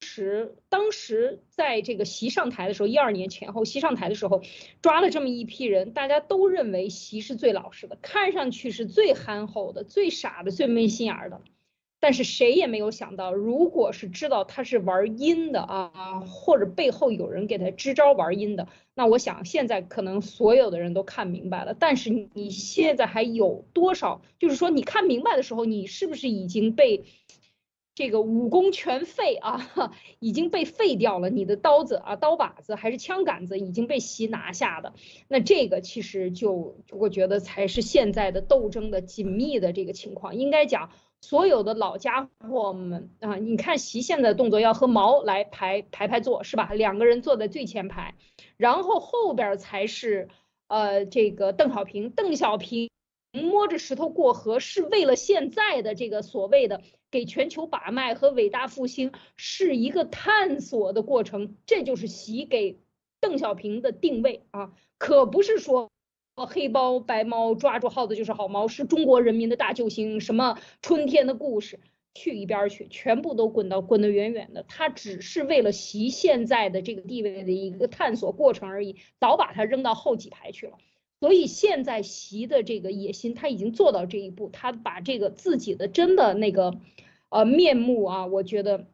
[0.00, 4.42] 时当时在这个习上台的时候，一二年前后，习上台的时候
[4.82, 11.40] 抓了这么一批人，大家都认为习是最老实的，看上去是最憨厚的、最傻的、最没心眼的。
[12.02, 21.74] 但是谁也没有想到，如果是知道他是玩阴的啊，或者背后有人给他支招玩阴的，那我想现在可能所有的人都看明白了。
[21.78, 24.22] 但是你现在还有多少？
[24.38, 27.04] 就是说你看明白的时候，你是不是已经被？
[27.94, 29.70] 这个武功全废啊，
[30.20, 31.28] 已经被废掉了。
[31.28, 34.94] 你的刀子啊，刀把子还是枪杆子已经被习拿下的。
[35.28, 40.36] 那这个其实就我觉得才是现在的斗争的紧密的这个情况。
[40.36, 46.72] 应该讲，所有的老家伙们啊，你看习现在动作要和毛来排排排坐是吧？
[46.72, 48.14] 两个人坐在最前排，
[48.56, 50.28] 然后后边才是
[50.68, 52.10] 呃这个邓小平。
[52.10, 52.88] 邓小平
[53.32, 56.82] 摸着石头过河，是为了现在的这个所谓的。
[57.12, 62.78] 给全球把脉和伟大复兴是一个探索的过程，这就是习给
[63.18, 65.90] 邓小平的定位啊，可不是说
[66.36, 71.80] 黑猫白猫抓住耗子就是好猫，是中国人民的大救星，什么春天的故事，
[72.14, 80.78] 去一边去，全部都滚到滚得远远的，他只是为了习现在的这个地位的一个探索过程而已，早把他扔到后几排去了。
[81.20, 86.80] 所以现在习的这个野心，他已经做到这一步，他把这个自己的真的那个，
[87.28, 88.86] 呃面目啊，我觉得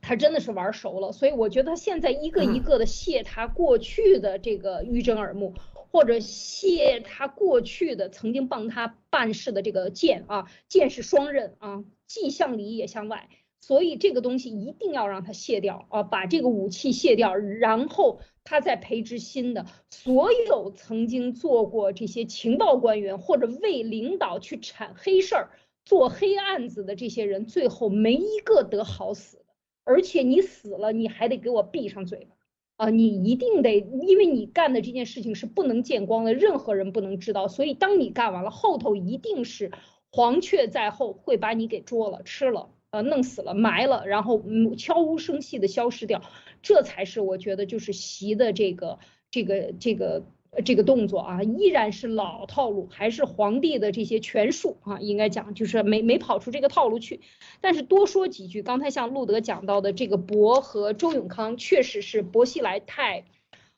[0.00, 1.10] 他真的是玩熟了。
[1.10, 5.54] 所以我觉得他现在一个一个的卸他过去的这个欲睁耳目，
[5.90, 13.28] 或者卸他过去的曾经帮他办事的这个剑啊，剑是双刃啊，既向里也向外。
[13.66, 19.64] 所以这个东西一定要让他卸掉啊，把这个武器卸掉，然后他再培植新的。
[19.88, 25.50] 所有曾经做过这些情报官员或者为领导去铲黑事儿、
[25.86, 29.44] 做黑案子的这些人，最后没一个得好死的。
[29.84, 32.36] 而且你死了，你还得给我闭上嘴巴
[32.84, 32.90] 啊！
[32.90, 37.48] 你一定得，因为你干的这件事情是不能见光的，任何人不能知道。
[37.48, 39.72] 所以当你干完了，后头一定是
[40.10, 42.68] 黄雀在后，会把你给捉了、吃了。
[42.94, 46.22] 呃，弄死了，埋了，然后嗯，悄无声息的消失掉，
[46.62, 49.00] 这才是我觉得就是习的这个
[49.32, 50.22] 这个这个
[50.64, 57.20] 这个动作啊，依然是老套路，还是皇帝的这些权术啊，应该讲就是没没跑出这个套路去。
[57.60, 63.24] 但是多说几句，刚才像路德讲到的这个博和周永康，确实是薄熙来太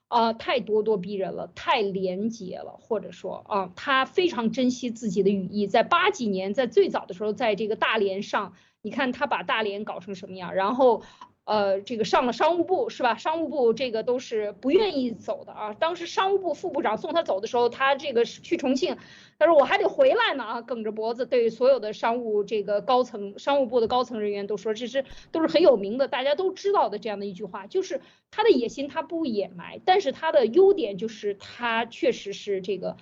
[0.08, 8.52] 啊太咄咄逼人了，太廉洁了，或者说啊，他非常珍惜自己的羽翼，在八几年，在最早的时候，在这个大连上。
[8.86, 11.02] 你看他把大连搞成什么样，然后
[11.42, 13.16] 呃，这个上了商务部是吧？
[13.16, 15.74] 商务部这个都是不愿意走的啊。
[15.74, 18.96] 当时商务部副部长送他走的时候，他这个去重庆，
[19.40, 32.96] 他说我还得回来呢啊，梗着脖子对所有的商务这个高层、商务部的高层人员都说，这是都是很有名的，大家都知道的这样的一句话，就是他的野心他不掩埋，但是他的优点就是他确实是这个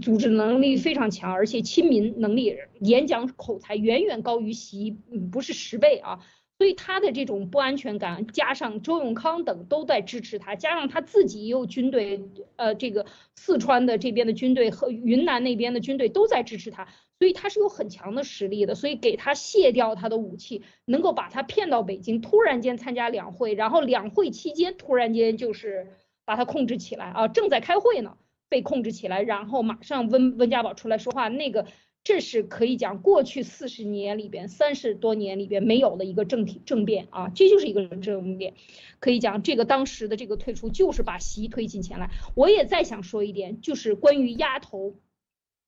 [0.00, 4.90] 组织能力非常强，而且亲民能力、演讲口才远远高于习，
[5.30, 6.20] 不是十倍啊。
[6.58, 12.20] 所以他的这种不安全感，加上周永康等都在支持他，加上他自己也有军队，
[12.56, 13.06] 呃，这个
[13.36, 16.88] 四川的这边的军队和云南那边的军队都在支持他，
[17.20, 18.74] 所以他是有很强的实力的。
[18.74, 25.92] 所以给他卸掉他的武器，能够把他骗到北京，突然间参加两会，然后两会期间突然间就是
[26.24, 28.16] 把他控制起来啊，正在开会呢，
[28.48, 31.66] 被控制起来，然后马上温温家宝出来说话那个。
[32.04, 38.54] 这是可以讲过去四十年里边、三十多年里边没有的一个政体政变啊，这就是一个政变。
[38.98, 42.10] 可以讲这个当时的这个退出就是把习推进前来。
[42.34, 44.96] 我也再想说一点，就是关于丫头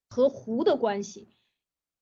[0.09, 1.28] 和胡的关系，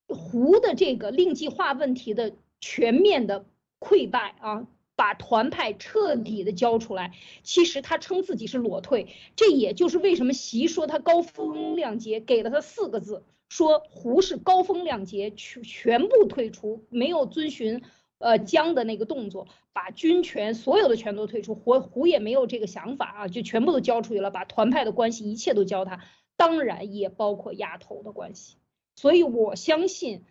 [0.07, 3.45] 胡的这个令计划问题的全面的
[3.81, 4.69] 溃败啊，
[4.99, 7.15] 把团派彻底的交出来。
[7.45, 13.25] 其实他称自己是裸退，这也就是为什么习说他高风亮节，给了他四个字。
[13.49, 17.83] 说胡是高风亮节，全全部退出，没有遵循
[18.19, 21.55] 呃江的那个动作，把军权所有的全都退出。
[21.55, 26.05] 胡胡也没有这个想法啊，就全部都交出去了，把团派的关系一切都交他，
[26.37, 28.57] 当然也包括丫头的关系。
[28.97, 30.25] 所以我相信，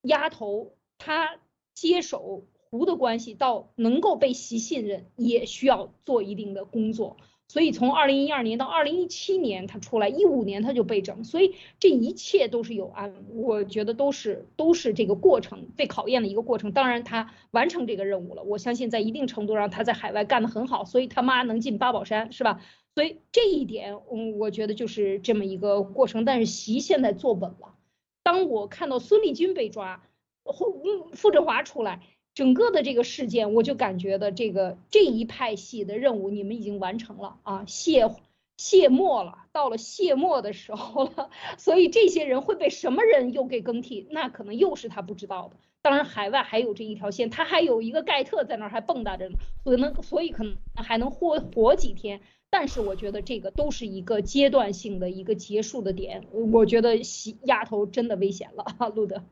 [0.00, 1.40] 丫头他
[1.74, 7.18] 接手胡的关系到能够被习信任，也需要做一定的工作。
[7.46, 16.72] 所以从二零一二年到二零一七年，他出来，一五年他就被整，所以这一切都是有安，我觉得都是都是这个过程被考验的一个过程。
[16.72, 22.62] 当然他完成这个任务了，我相信在一定程度上他在海外干得很好，所以他妈能进八宝山是吧？
[22.94, 26.24] 所以这一点，嗯，我觉得就是这么一个过程。
[26.24, 27.74] 但是习现在坐稳了，
[28.22, 30.02] 当我看到孙立军被抓，
[30.44, 32.00] 傅傅振华出来。
[32.34, 38.08] 整个的这个事件，我就感觉的这个这一派系的任务，你们已经完成了啊，谢
[38.56, 45.56] 谢幕了，到了谢幕的时候了，所以这些人会被什么人又给更替，那可能又是他不知道的。
[45.82, 52.20] 当然，海外还有这一条线，他还有一个盖特在那儿还蹦跶着呢，可能所以可能还能活活几天。
[52.50, 56.98] 但是我觉得这个都是一个阶段性的一个结束的点，我觉得
[57.44, 59.24] 丫头真的危险了哈，路德。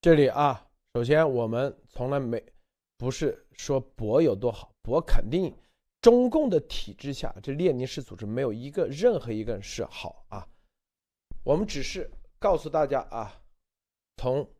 [0.00, 0.67] 这里啊。
[0.98, 2.44] 首先，我们从来没
[2.96, 5.56] 不是说博有多好，博肯定
[6.00, 10.48] 中共的体制下，这列宁式组织没有一个任何一个人是好啊。
[11.44, 13.40] 我们只是告诉大家啊，
[14.16, 14.50] 从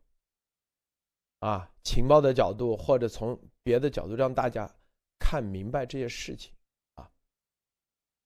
[1.39, 4.73] 啊情报的角度或者从别的角度让大家
[5.19, 6.53] 看明白这些事情
[6.93, 7.11] 啊，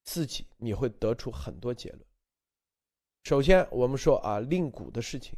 [0.03, 2.05] 自己你会得出很多结论。
[3.23, 5.35] 首先，我们说啊令谷的事情。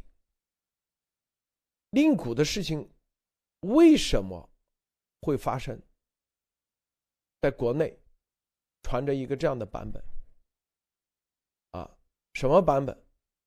[1.96, 2.86] 令谷的事情
[3.60, 4.50] 为什么
[5.22, 5.80] 会发生？
[7.40, 7.98] 在国内
[8.82, 10.04] 传着一个这样的版本
[11.70, 11.90] 啊，
[12.34, 12.94] 什么版本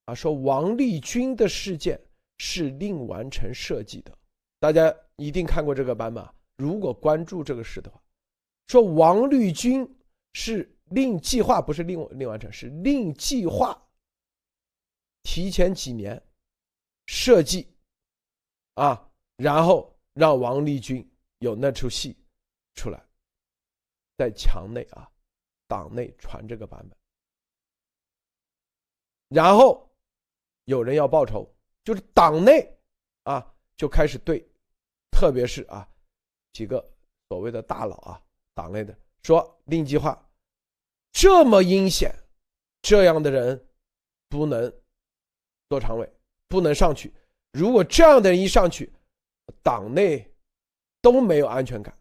[0.05, 0.15] 啊？
[0.15, 2.01] 说王立军的事件
[2.39, 4.17] 是令完成设计的，
[4.59, 6.27] 大家一定看过这个版本。
[6.57, 8.01] 如果关注这个事的话，
[8.65, 9.87] 说王立军
[10.33, 13.79] 是令计划，不是令令完成，是令计划
[15.21, 16.19] 提前几年
[17.05, 17.67] 设计。
[18.79, 21.05] 啊，然后让王立军
[21.39, 22.15] 有那出戏
[22.75, 23.05] 出来，
[24.15, 25.11] 在墙内啊，
[25.67, 26.97] 党内传这个版本，
[29.27, 29.85] 然后
[30.63, 31.45] 有人要报仇，
[31.83, 32.73] 就是党内
[33.23, 34.49] 啊就开始对，
[35.11, 35.85] 特别是啊
[36.53, 36.79] 几个
[37.27, 38.23] 所谓的大佬啊，
[38.53, 40.25] 党内的说令计划
[41.11, 42.15] 这么阴险，
[42.81, 43.67] 这样的人
[44.29, 44.73] 不能
[45.67, 46.09] 做常委，
[46.47, 47.13] 不能上去。
[47.51, 48.91] 如果这样的人一上去，
[49.63, 50.31] 党内
[51.01, 51.97] 都没有安全感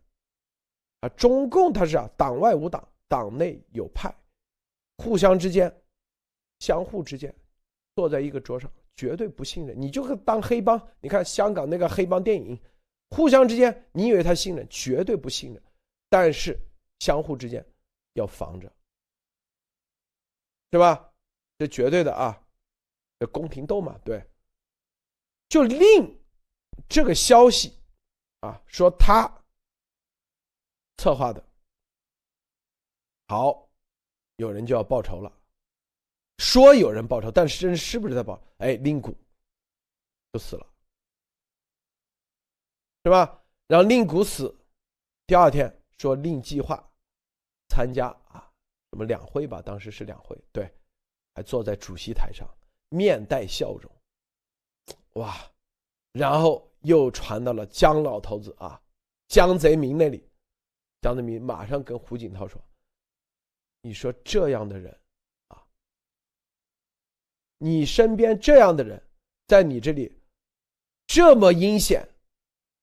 [1.01, 1.09] 啊！
[1.11, 4.15] 中共他是啊，党外无党，党内有派，
[4.99, 5.75] 互相之间、
[6.59, 7.35] 相互之间
[7.97, 9.81] 坐在一个桌上，绝对不信任。
[9.81, 12.61] 你就是当黑帮，你看香港那个黑帮电影，
[13.11, 15.63] 互相之间你以为他信任，绝对不信任，
[16.11, 16.59] 但是
[16.99, 17.65] 相互之间
[18.13, 18.71] 要防着，
[20.73, 21.11] 是吧？
[21.59, 22.41] 这绝对的啊，
[23.19, 24.23] 这宫廷斗嘛，对。
[25.49, 26.21] 就令
[26.89, 27.79] 这个消息
[28.41, 29.27] 啊，说他
[30.97, 31.45] 策划的，
[33.29, 33.69] 好，
[34.37, 35.33] 有人就要报仇了。
[36.39, 38.41] 说有人报仇，但是真是不是在报？
[38.59, 39.13] 哎，令谷
[40.33, 40.67] 就死了，
[43.05, 43.43] 是吧？
[43.67, 44.57] 然后令谷死，
[45.27, 45.69] 第二天
[45.99, 46.89] 说令计划
[47.69, 48.49] 参加啊
[48.91, 50.73] 什么两会吧，当时是两会，对，
[51.35, 52.49] 还坐在主席台上，
[52.91, 53.91] 面带笑容，
[55.19, 55.37] 哇，
[56.13, 58.81] 然后又传到了姜老头子啊，
[59.29, 60.29] 江泽民那里，
[61.01, 62.61] 江泽民马上跟胡锦涛说
[63.83, 64.97] ：“你说这样的人
[65.49, 65.65] 啊，
[67.59, 69.03] 你身边这样的人，
[69.47, 70.21] 在你这里
[71.07, 72.09] 这么阴险，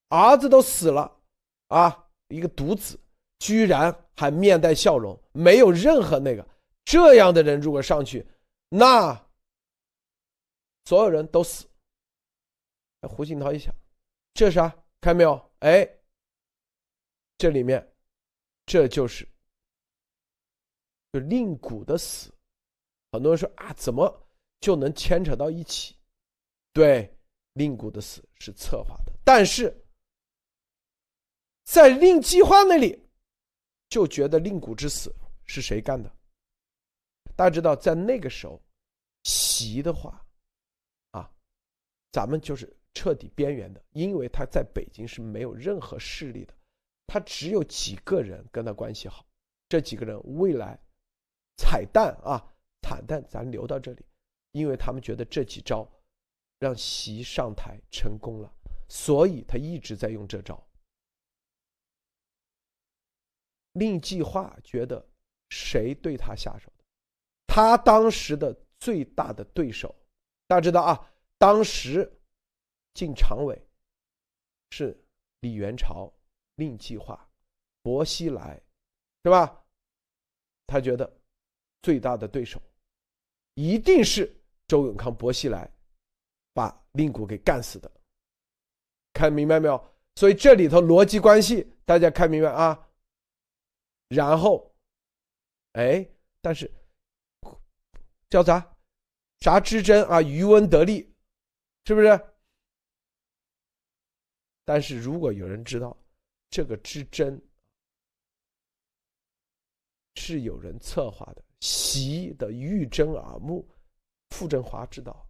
[0.08, 1.20] 儿子都死了
[1.68, 2.98] 啊。”一个独子，
[3.38, 6.44] 居然还面带笑容，没有任何那个
[6.84, 8.26] 这样的人，如果上去，
[8.68, 9.14] 那
[10.86, 11.64] 所有人都死。
[13.02, 13.74] 胡锦涛一想，
[14.34, 14.74] 这啥？
[15.00, 15.52] 看没有？
[15.60, 15.88] 哎，
[17.38, 17.94] 这里面，
[18.64, 19.26] 这就是
[21.12, 22.32] 就令谷的死。
[23.12, 24.28] 很多人说啊，怎么
[24.60, 25.96] 就能牵扯到一起？
[26.72, 27.16] 对，
[27.54, 29.82] 令谷的死是策划的，但是。
[31.64, 32.96] 在令计划那里，
[33.88, 35.12] 就觉得令谷之死
[35.46, 36.08] 是谁干的？
[37.34, 38.62] 大家知道，在那个时候，
[39.24, 40.24] 习的话，
[41.10, 41.28] 啊，
[42.12, 46.54] 咱们就是彻底边缘的，因为他在北京是没有任何势力的，
[47.06, 49.26] 他只有几个人跟他关系好，
[49.68, 50.78] 这几个人未来
[51.58, 52.42] 彩蛋啊，
[52.80, 54.02] 彩蛋咱留到这里，
[54.52, 55.86] 因为他们觉得这几招
[56.58, 58.50] 让习上台成功了，
[58.88, 60.58] 所以他一直在用这招。
[63.72, 65.06] 令计划觉得
[65.50, 66.72] 谁对他下手？
[67.46, 69.94] 他当时的最大的对手，
[70.46, 72.10] 大家知道啊，当时
[72.96, 73.60] 进常委
[74.70, 74.98] 是
[75.40, 76.10] 李元朝、
[76.54, 77.28] 令计划、
[77.82, 78.58] 薄熙来，
[79.22, 79.62] 是吧？
[80.66, 81.20] 他觉得
[81.82, 82.60] 最大的对手
[83.54, 84.34] 一定是
[84.66, 85.70] 周永康、薄熙来
[86.54, 87.90] 把令谷给干死的。
[89.12, 89.94] 看明白没有？
[90.14, 92.88] 所以这里头逻辑关系大家看明白啊？
[94.08, 94.74] 然后，
[95.72, 96.08] 哎，
[96.40, 96.72] 但是
[98.30, 98.74] 叫啥？
[99.40, 100.22] 啥之争啊？
[100.22, 101.14] 渔翁得利，
[101.84, 102.08] 是不是？
[104.66, 105.96] 但是如果有人知道
[106.50, 107.40] 这个之争
[110.16, 113.66] 是有人策划的，习的玉珍耳目，
[114.30, 115.26] 傅振华知道，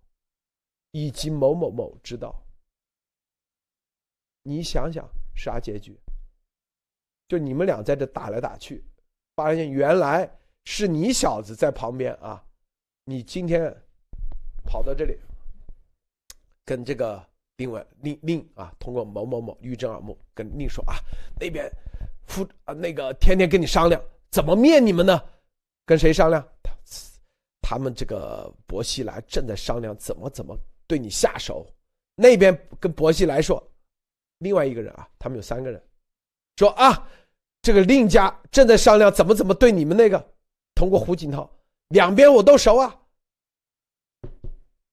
[0.90, 2.34] 以及某某某知道，
[4.42, 5.94] 你想想啥结局？
[7.28, 8.82] 就你们俩在这打来打去，
[9.34, 12.42] 发现原来是你小子在旁边啊！
[13.04, 13.70] 你今天
[14.64, 15.18] 跑到这里，
[16.64, 20.96] 跟这个另外令令啊，通过某某某欲睁耳目，跟令说啊，
[21.40, 21.70] 那边
[22.26, 25.20] 夫啊那个天天跟你商量怎么灭你们呢？
[25.84, 26.46] 跟谁商量？
[26.62, 26.72] 他
[27.62, 30.56] 他们这个薄熙来正在商量怎么怎么
[30.86, 31.66] 对你下手。
[32.14, 33.62] 那边跟薄熙来说，
[34.38, 35.82] 另外一个人啊，他们有三个人。
[36.56, 37.08] 说啊，
[37.62, 40.32] 这个令家正在商量怎么怎么对你们那个，
[40.74, 41.50] 通过胡锦涛，
[41.88, 42.94] 两边我都熟啊。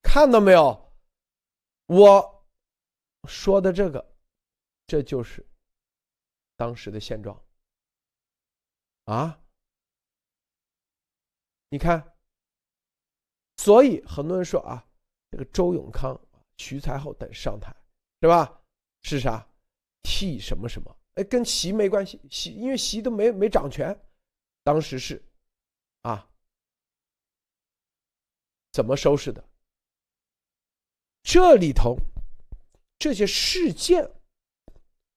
[0.02, 0.92] 看到没有？
[1.86, 2.33] 我
[3.26, 4.14] 说的这个，
[4.86, 5.46] 这就是
[6.56, 7.42] 当时的现状
[9.04, 9.40] 啊。
[11.68, 12.16] 你看，
[13.56, 14.86] 所以很多人说啊，
[15.30, 16.20] 这个周永康、
[16.58, 17.74] 徐才厚等上台，
[18.20, 18.62] 是吧？
[19.02, 19.48] 是啥？
[20.02, 20.96] 替什么什么？
[21.14, 23.98] 哎，跟习没关系，习因为习都没没掌权，
[24.62, 25.24] 当时是，
[26.02, 26.28] 啊，
[28.70, 29.48] 怎么收拾的？
[31.22, 31.96] 这里头
[33.04, 34.10] 这些事件，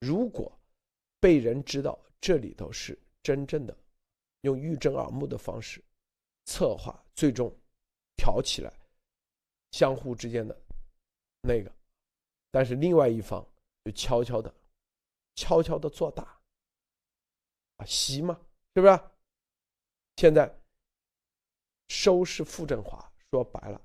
[0.02, 0.52] 如果
[1.22, 3.74] 被人知道，这里头是真正的
[4.42, 5.82] 用欲睁耳目的方式
[6.44, 7.50] 策划，最终
[8.18, 8.74] 挑起来
[9.72, 10.62] 相互之间的
[11.40, 11.74] 那个，
[12.52, 13.42] 但是另外一方
[13.86, 14.54] 就悄悄的。
[15.36, 16.24] 悄悄的做大，
[17.78, 18.38] 啊，习嘛，
[18.76, 19.00] 是不是？
[20.18, 20.54] 现在
[21.88, 23.82] 收拾傅政华，说白了，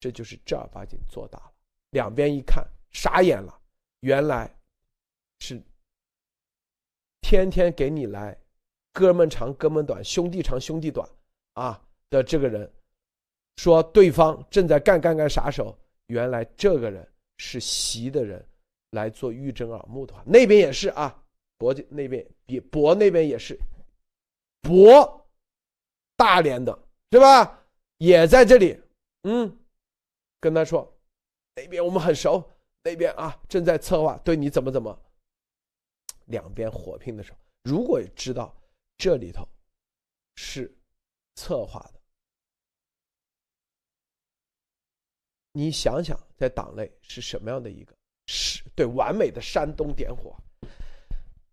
[0.00, 1.52] 这就是正儿八经做大了。
[1.90, 2.66] 两边一看，
[2.96, 3.60] 傻眼了，
[4.00, 4.50] 原来
[5.40, 5.62] 是
[7.20, 8.34] 天天给你来
[8.92, 11.06] 哥们长哥们短，兄弟长兄弟短
[11.52, 12.72] 啊的这个人，
[13.56, 15.78] 说对方正在干干干啥手？
[16.06, 17.06] 原来这个人
[17.36, 18.42] 是习的人。
[18.90, 21.22] 来做玉珍耳目的，那边也是啊，
[21.58, 23.58] 博那边比博那边也是，
[24.62, 25.28] 博
[26.16, 26.72] 大连的
[27.10, 27.62] 是吧？
[27.98, 28.80] 也在这里，
[29.24, 29.54] 嗯，
[30.40, 30.96] 跟他说，
[31.56, 32.42] 那边我们很熟，
[32.86, 34.96] 那边啊正在策划对你怎么怎么，
[36.26, 38.56] 两边火拼的时候，如果知道
[38.96, 39.44] 这里头
[40.36, 40.72] 是
[41.34, 42.00] 策划的，
[45.50, 47.92] 你想想在党内是什么样的一个？
[48.28, 50.36] 是对完美的煽动点火，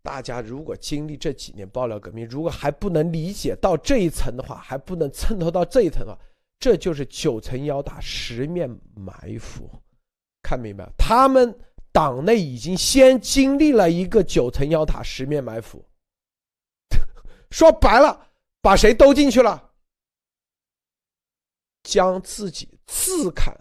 [0.03, 6.22] 大家如果经历这几年爆料革命，如果还不能理解到这一层的话，还不能渗透到这一层的话，
[6.60, 9.68] 这就是九层妖塔十面埋伏。
[10.44, 10.88] 看明白？
[10.98, 11.57] 他们
[11.91, 15.84] 党内已经先经历了一个九层妖塔十面埋伏，
[17.49, 18.30] 说白了，
[18.61, 19.72] 把谁兜进去了？
[21.84, 23.56] 将自己自砍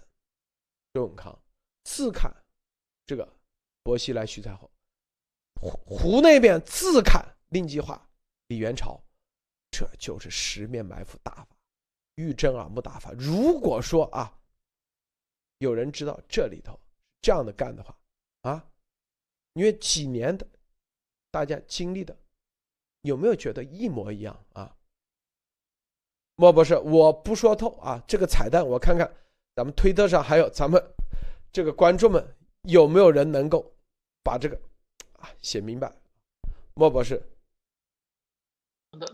[0.93, 1.39] 周永康，
[1.85, 2.35] 自砍
[3.07, 3.33] 这个
[3.83, 4.71] 薄熙来、徐才厚，
[5.61, 8.05] 胡胡那边自砍令计划
[8.49, 9.01] 李元朝，
[9.71, 11.57] 这就是十面埋伏打法，
[12.17, 13.13] 欲真而不打法。
[13.17, 14.37] 如果说啊。
[15.63, 16.77] 有人知道这里头
[17.21, 17.97] 这样的干的话，
[18.41, 18.67] 啊，
[19.53, 20.45] 因为几年的
[21.31, 22.17] 大家经历的，
[23.03, 24.77] 有没有觉得一模一样啊？
[26.35, 29.09] 莫博士，我不说透啊，这个彩蛋我看看，
[29.55, 30.83] 咱们推特上还有咱们
[31.53, 33.73] 这个观众们有没有人能够
[34.25, 34.61] 把这个
[35.13, 35.93] 啊写明白？
[36.75, 37.23] 莫博士。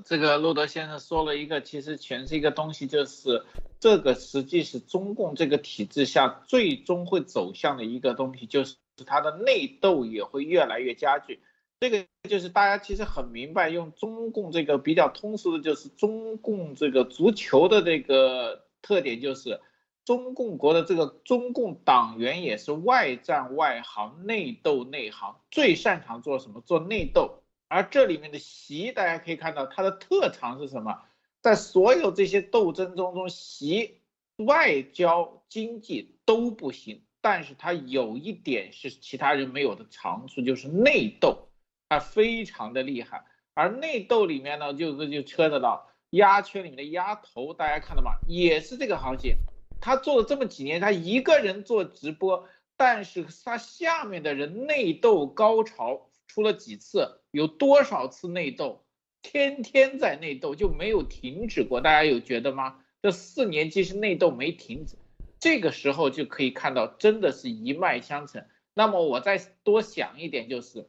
[0.05, 3.45] 这个路德先生说了一个，其实全是一个东西，就是
[3.79, 8.75] 这个实际是中共这个体制下最终会走向的一个东西，就是
[9.07, 11.41] 它的内斗也会越来越加剧。
[11.79, 19.61] 这个就是大家其实很明白，用中共这个比较通俗的，就是中共这个足球的这个特点，就是
[20.05, 26.61] 中共国的这个中共党员也是外战外行，内斗内行，最擅长做什么？
[26.63, 27.43] 做内斗。
[27.69, 31.03] 而这里面的习，大家可以看到他的特长是什么？
[31.41, 34.01] 在所有这些斗争中中，习
[34.37, 41.49] 外交、经济都不行，但是他有一点是其他人没有的长处，就是内斗，
[41.89, 43.25] 他非常的厉害。
[43.55, 48.13] 而内斗里面呢，就是就扯得到鸭圈里面的鸭头，大家看到吗？
[48.27, 49.37] 也是这个行情。
[49.81, 57.21] 他做了这么几年，他一个人做直播，但是他下面的人内斗高潮出了几次。
[57.33, 58.87] 有多少次内斗，
[59.21, 61.81] 天天在内斗就没有停止过？
[61.81, 62.85] 大家有觉得吗？
[63.03, 64.97] 这四年其实内斗没停止，
[65.39, 68.47] 这个时候就可以看到真的是一脉相承。
[68.75, 70.89] 那么我再多想一点，就是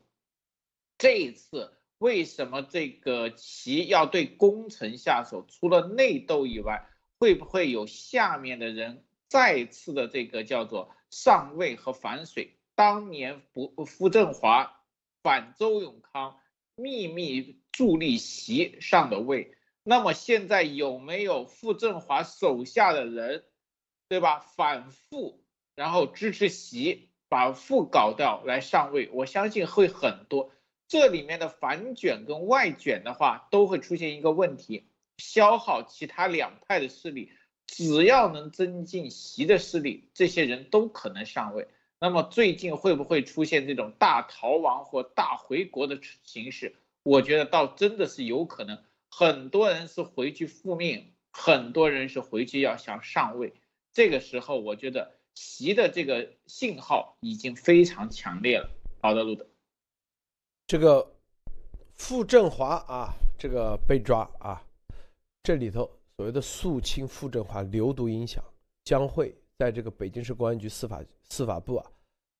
[0.98, 5.46] 这一次为什么这个棋要对功臣下手？
[5.48, 6.88] 除了内斗以外，
[7.20, 12.58] 会不会有下面的人再次的这个叫做上位和反水？
[12.76, 14.79] 当年不傅政华。
[15.22, 16.40] 反周永康
[16.76, 23.44] 秘密助力席上的位，那么现在有没有傅政华手下的人，
[24.08, 24.40] 对吧？
[24.40, 25.44] 反复
[25.76, 30.52] 然后支持席把傅搞掉来上位，我相信会很多。
[30.88, 34.88] 这里面的反卷跟外卷的话，都会出现一个问题，
[35.18, 37.32] 消耗其他两派的势力。
[37.68, 41.68] 只要能增进席的势力，这些人都可能上位。
[42.02, 46.74] 那么最近会不会出现这种大逃亡或大回国的形式？
[47.04, 53.54] 我觉得倒真的是有可能，很多人是回去复命，很多人是回去要想上位。
[53.92, 58.70] 这个时候，我觉得习的这个信号已经非常强烈了。
[59.02, 59.46] 好的，路德，
[60.68, 61.16] 这个
[61.96, 64.64] 傅政华啊，这个被抓啊，
[65.44, 65.84] 这里头
[66.16, 68.42] 所谓的肃清傅政华流毒影响
[68.86, 69.36] 将会。
[69.58, 71.92] 在这个北京市公安局司法司法部啊，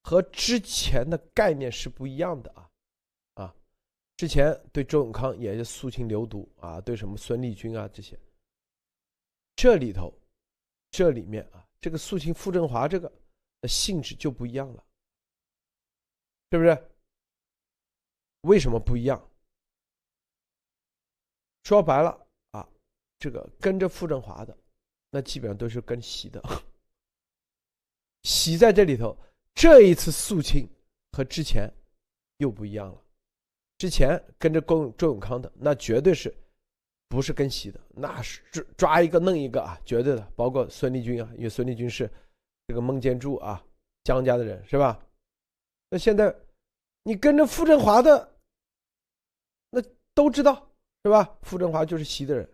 [0.04, 2.70] 和之前的概念是不一样的啊
[3.36, 3.56] 啊，
[4.18, 8.20] 之前对周永康也是肃清流毒啊，对什么孙立军啊这些，
[9.56, 10.14] 这里头
[10.92, 13.12] 这里面啊，这个肃清傅政华这个
[13.62, 14.84] 的性质就不一样了，
[16.52, 16.90] 是不是？
[18.42, 19.30] 为什么不一样？
[21.64, 22.68] 说白了啊，
[23.20, 24.58] 这个跟着傅政华的，
[25.12, 26.42] 那基本上都是跟习的。
[28.24, 29.18] 习在这里头，
[29.54, 30.68] 这一次肃清
[31.12, 31.72] 和之前
[32.38, 33.02] 又不一样了。
[33.78, 36.36] 之前跟着周周永康的，那绝对是
[37.08, 38.42] 不是跟习的，那是
[38.76, 40.22] 抓一个弄一个啊，绝对的。
[40.36, 42.12] 包括孙立军啊，因为孙立军是
[42.68, 43.64] 这个孟建柱啊
[44.04, 45.00] 江家的人是吧？
[45.90, 46.36] 那现在
[47.04, 48.38] 你跟着傅政华的，
[49.72, 49.82] 那
[50.14, 50.70] 都知道
[51.04, 51.38] 是吧？
[51.42, 52.48] 傅政华就是习的人。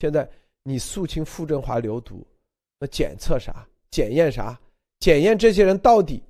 [0.00, 0.28] 现在
[0.62, 2.26] 你肃清傅政华流毒，
[2.80, 3.68] 那检测啥？
[3.90, 4.60] 检验啥？
[5.00, 6.22] 检验这些人到底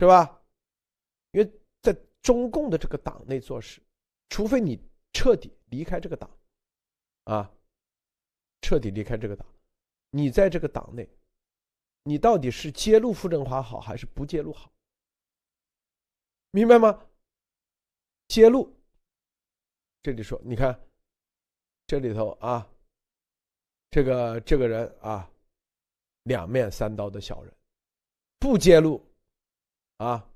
[0.00, 0.42] 是吧？
[1.30, 3.80] 因为在中共的这个党内做事，
[4.28, 4.80] 除非你
[5.12, 6.28] 彻底离开这个党，
[7.24, 7.54] 啊，
[8.60, 9.46] 彻底离开这个党，
[10.10, 11.08] 你在这个党内，
[12.02, 14.72] 你到底是揭露傅政华好还是不揭露好？
[16.50, 17.06] 明白吗？
[18.26, 18.76] 揭露，
[20.02, 20.80] 这里说，你看，
[21.86, 22.68] 这里头啊，
[23.90, 25.30] 这个这个人啊。
[26.26, 27.52] 两面三刀的小人，
[28.38, 29.00] 不揭露，
[29.98, 30.28] 啊，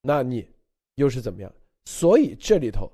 [0.00, 0.48] 那你
[0.96, 1.52] 又是怎么样？
[1.84, 2.90] 所以这里头，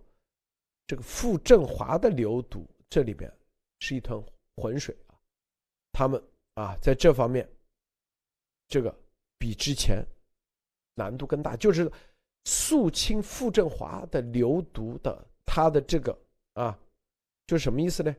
[0.86, 3.32] 这个傅政华的流毒，这里边
[3.80, 4.22] 是一团
[4.56, 5.16] 浑水啊。
[5.92, 6.22] 他们
[6.54, 7.48] 啊，在这方面，
[8.68, 8.94] 这个
[9.38, 10.04] 比之前
[10.94, 11.90] 难度更大，就是
[12.44, 16.16] 肃清傅政华的流毒的他的这个
[16.52, 16.78] 啊，
[17.46, 18.14] 就是什么意思呢？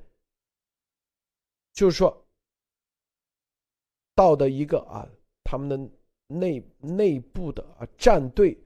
[1.73, 2.24] 就是说，
[4.15, 5.07] 到的一个啊，
[5.43, 5.77] 他们的
[6.27, 8.57] 内内部的啊战队，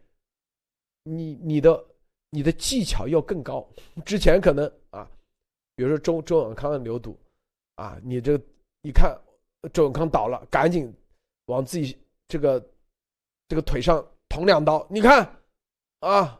[1.04, 1.86] 你你的
[2.30, 3.68] 你的技巧要更高。
[4.06, 5.10] 之前可能啊，
[5.76, 7.18] 比如说周周永康的流毒
[7.76, 8.40] 啊，你这
[8.84, 9.20] 一看
[9.74, 10.94] 周永康倒了，赶紧
[11.48, 11.98] 往自己
[12.28, 12.64] 这个
[13.48, 14.86] 这个腿上捅两刀。
[14.90, 15.28] 你看
[16.02, 16.40] 啊，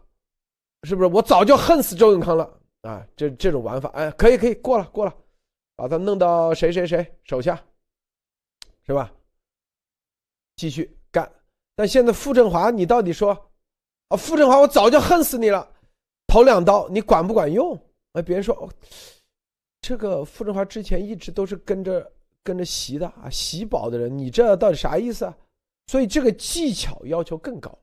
[0.84, 3.06] 是不是我早就恨死周永康了啊？
[3.16, 5.16] 这这种玩法，哎，可以可以过了过了。
[5.76, 7.62] 把他弄到谁谁谁手下，
[8.90, 9.14] 是吧？
[10.56, 11.32] 继续干。
[11.76, 13.52] 但现在傅振华，你到底说，
[14.08, 15.72] 啊，傅振华，我早就恨死你了，
[16.26, 17.80] 头两刀，你管不管用？
[18.14, 18.68] 哎，别人说，哦，
[19.80, 22.12] 这个傅振华之前一直都是跟着
[22.44, 25.38] 跟着习的啊，习宝的人，你这到底啥意思啊？
[25.86, 27.80] 所以这个技巧要求更高，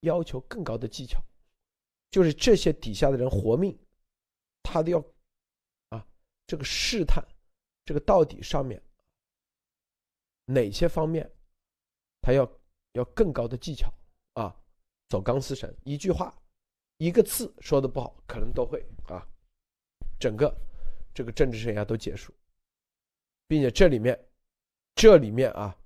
[0.00, 1.18] 要求更高的技巧，
[2.10, 3.74] 就是这些底下的人活命，
[4.62, 5.02] 他都要
[5.88, 6.06] 啊。
[6.46, 7.24] 这个试探，
[7.86, 8.82] 这个到底上面
[10.52, 11.30] 哪些方面，
[12.20, 12.50] 他要
[12.92, 13.92] 要更高的技巧
[14.34, 14.54] 啊？
[15.08, 16.36] 走钢丝绳，一句话，
[16.98, 19.26] 一个字说的不好，可能都会啊，
[20.18, 20.54] 整个
[21.14, 22.34] 这个政治生涯都结束，
[23.46, 24.28] 并且这里面
[24.94, 25.76] 这里面啊，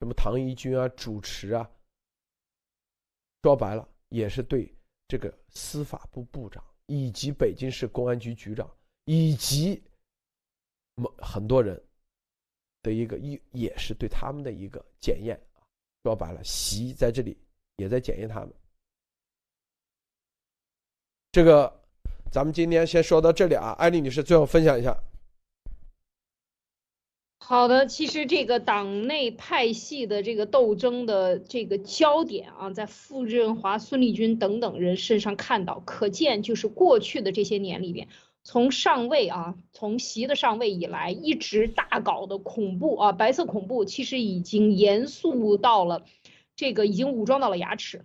[0.00, 1.70] 什么唐一军啊、主持啊，
[3.42, 4.74] 说白了也是对
[5.08, 8.68] 这个司法部部长以及北京市公安局局长。
[9.06, 9.82] 以及
[10.94, 11.78] 某很多人
[12.84, 15.64] 的一个一也是对他们的一个检验啊，
[16.04, 17.36] 说白了，习在这里
[17.76, 18.52] 也在检验他们。
[21.32, 21.80] 这个
[22.30, 24.96] 咱们今天先说到这里啊，艾丽女士最后分享一下。
[27.38, 38.08] 好的，其实这个党内派系的这个斗争的这个焦点啊，在傅振华、孙立军等等人身上看到，可见就是过去的这些年里边。
[38.44, 46.04] 从上位啊，从习的上位以来，一直大搞的恐怖啊，白色恐怖，其实已经严肃到了，
[46.54, 48.04] 这个已经武装到了牙齿。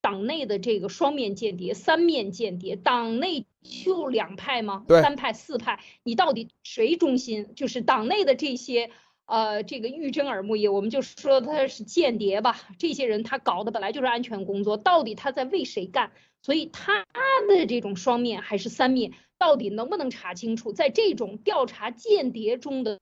[0.00, 4.84] 党内的这个双面间谍、三面间谍，党内就两派吗？
[4.86, 7.54] 三派、四派，你到底谁忠心？
[7.56, 8.90] 就是党内的这些，
[9.24, 12.60] 呃，这个欲睁耳目也，我们就说他是间谍吧。
[12.78, 16.12] 这些人他搞的本来就是安全工作，到底他在为谁干？
[16.42, 17.04] 所以他
[17.48, 19.12] 的这种双面还是三面？
[19.38, 20.72] 到底能不能查清楚？
[20.72, 22.98] 在这种调查间谍中的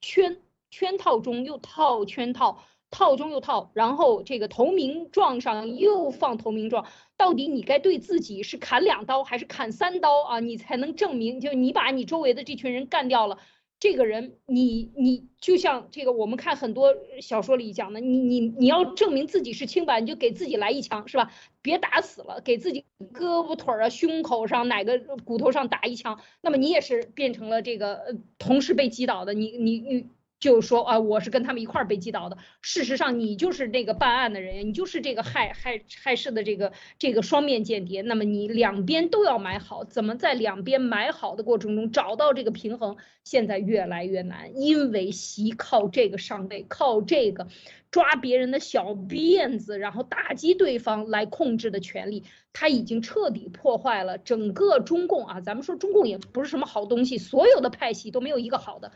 [0.00, 0.38] 圈
[0.70, 6.86] 圈套中又套圈套，套中又套，然后这个投名状上又放投名状，
[7.16, 10.40] 到底你该对自己是砍两刀还是砍三刀啊？
[10.40, 13.38] 你才能证明，就你把你周围的这群人干掉了。
[13.80, 21.30] 这个人，你你就像这个，我们看很多小说里讲的，你你你要证明自己是清白，你就给自己来一枪，是吧？
[21.62, 30.06] 别打死了，给自己胳膊腿儿啊、胸口上哪个骨头上打一枪，那么你也是变成了这个呃，同时被击倒的，你你你。
[30.40, 32.38] 就说啊，我是跟他们一块儿被击倒的。
[32.62, 38.02] 事实上，你就是那个办案的人，你就是这个害害害事的这个这个双面间谍。
[38.02, 42.96] 那么你两边都要买好，怎么在两边买好的过程中找到这个平衡？
[43.24, 47.48] 现在越来越难，因为习靠这个上位，靠这个
[47.90, 52.24] 抓别人的小辫子，然后打击对方来控制的权利，
[52.54, 55.40] 他已经彻底破坏了整个中共啊。
[55.42, 58.92] 咱们说中共也不是什么好东西，所有的派系都没有一个好的。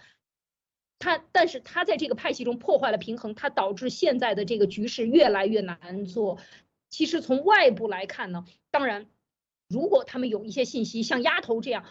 [1.03, 6.39] 他，但是他在这个派系中破坏了平衡，他导致现在的这个局势越来越难做。
[6.89, 9.07] 其实从外部来看呢，当然，
[9.69, 11.85] 如果他们有一些信息，像丫头这样，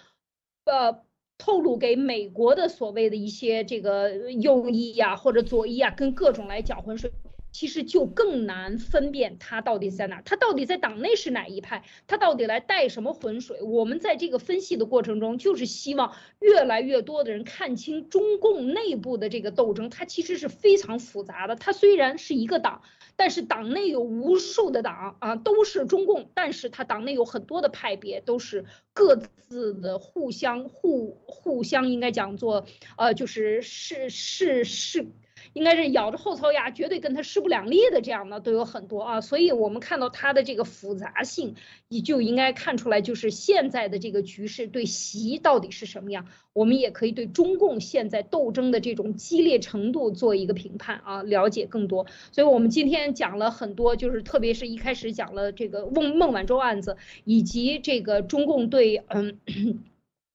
[0.64, 1.04] 呃，
[1.38, 7.12] 透露给美国的所谓的一些这个右翼呀或者左翼啊，跟各种来搅浑水。
[7.52, 13.62] 其实就更难分辨他到底在哪，他到底在党内是哪一派，他到底来带什么浑水？
[13.62, 21.56] 我们在这个分析的过程中，就是希望越来越多的人看清中共内部的这个斗争，它其实是非常复杂的。
[21.56, 22.82] 它虽然是一个党，
[23.16, 32.66] 但是党内有无数的党啊，都是中共，但是它党内有很多的派别，都是各自的互相互互相应该讲做，
[32.98, 35.08] 呃，就是是是是。
[35.54, 39.22] 应该是咬着后槽牙，绝对跟他势不两立的这样的都有很多啊。
[39.22, 41.56] 所以我们看到它的这个复杂性，
[41.88, 46.28] 你就应该看出来，就是现在的这个局势对习到底是什么样。
[46.54, 52.06] 我们也可以对中共现在斗争的这种激烈程度做一个评判啊，了解更多。
[52.32, 59.40] 所以我们今天讲了很多，就是特别是一开始讲了这个孟孟晚舟案子，以及这个中共对嗯。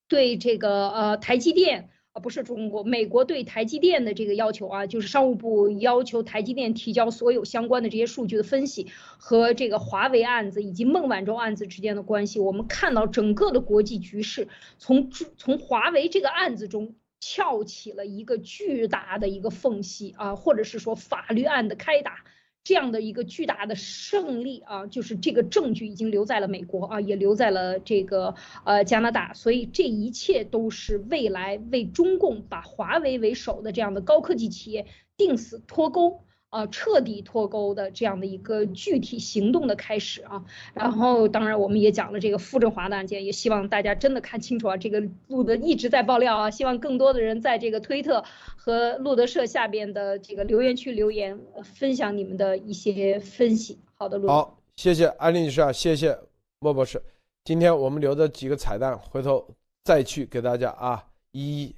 [0.08, 8.86] 对这个呃台积电啊不是中国美国对台积电的这个要求啊，就是商务部要求台积电提交所有相关的这些数据的分析
[9.18, 14.48] 和这个华为案子以及孟晚舟案子之间的关系，我们看到整个的国际局势
[14.78, 22.24] 从从华为这个案子中翘起了一个巨大的一个缝隙啊，或者是说法律案的开打。
[22.66, 28.34] 这样的一个巨大的胜利啊，就是这个证据已经留在了美国啊，也留在了这个
[28.64, 34.84] 呃加拿大，所以这一切都是未来为中共把华为为首的这样的高科技企业
[35.16, 36.25] 定死脱钩。
[36.56, 40.42] 呃，彻底脱钩的这样的一个具体行动的开始啊，
[40.72, 48.24] 然后当然我们也讲了这个傅政华的案件，也希望大家真的看清楚啊，这个路德一直在爆料啊，希望更多的人在这个推特
[48.56, 53.78] 和路德社下边的这个留言区留言，分享你们的一些分析。
[53.92, 56.18] 好的，路好，谢谢安利女士啊，谢谢
[56.60, 57.02] 莫博士，
[57.44, 59.46] 今天我们留的几个彩蛋，回头
[59.84, 61.76] 再去给大家啊一一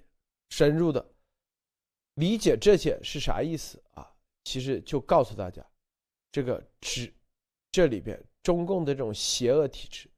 [0.50, 1.04] 深入的
[2.14, 3.82] 理解这些是啥意思。
[4.48, 5.62] 其实就告诉大家，
[6.32, 7.12] 这个只
[7.70, 10.08] 这里边中共的这种邪恶体制，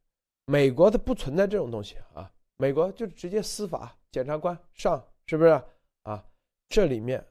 [0.44, 5.60] 美国它不存在这种东西啊，美国就直接司法检察官上，是不是
[6.04, 6.24] 啊？
[6.68, 7.26] 这里面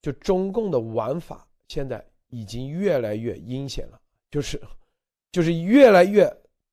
[0.00, 4.00] 就中共的玩法现在已经越来越阴险了，
[4.30, 4.58] 就是
[5.32, 6.26] 就是越来越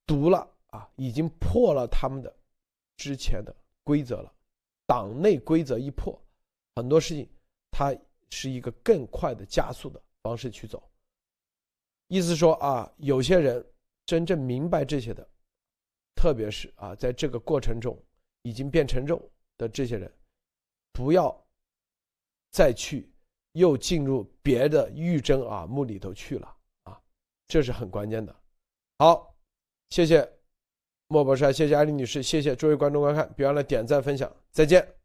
[0.06, 2.34] 毒了啊，已经破了他们的
[2.96, 3.54] 之前的
[3.84, 4.34] 规则了，
[4.86, 6.18] 党内规则一破，
[6.74, 7.30] 很多事情
[7.70, 7.94] 他。
[8.30, 10.84] 是一个更快的加速的方式去走，
[12.08, 13.66] 意思说啊，有些人
[14.06, 15.28] 真正明白这些的，
[16.16, 17.98] 特别是啊，在这个过程中
[18.42, 19.22] 已经变成肉
[19.58, 20.12] 的这些人，
[20.92, 21.36] 不要
[22.52, 23.10] 再去
[23.54, 27.02] 又进入别的玉珍啊墓里头去了啊，
[27.48, 28.36] 这是很关键的。
[29.00, 29.36] 好，
[29.90, 30.30] 谢谢
[31.08, 34.97] 莫博士，谢谢艾丽女士，谢谢诸位观众观看，别忘了点赞分享，再见。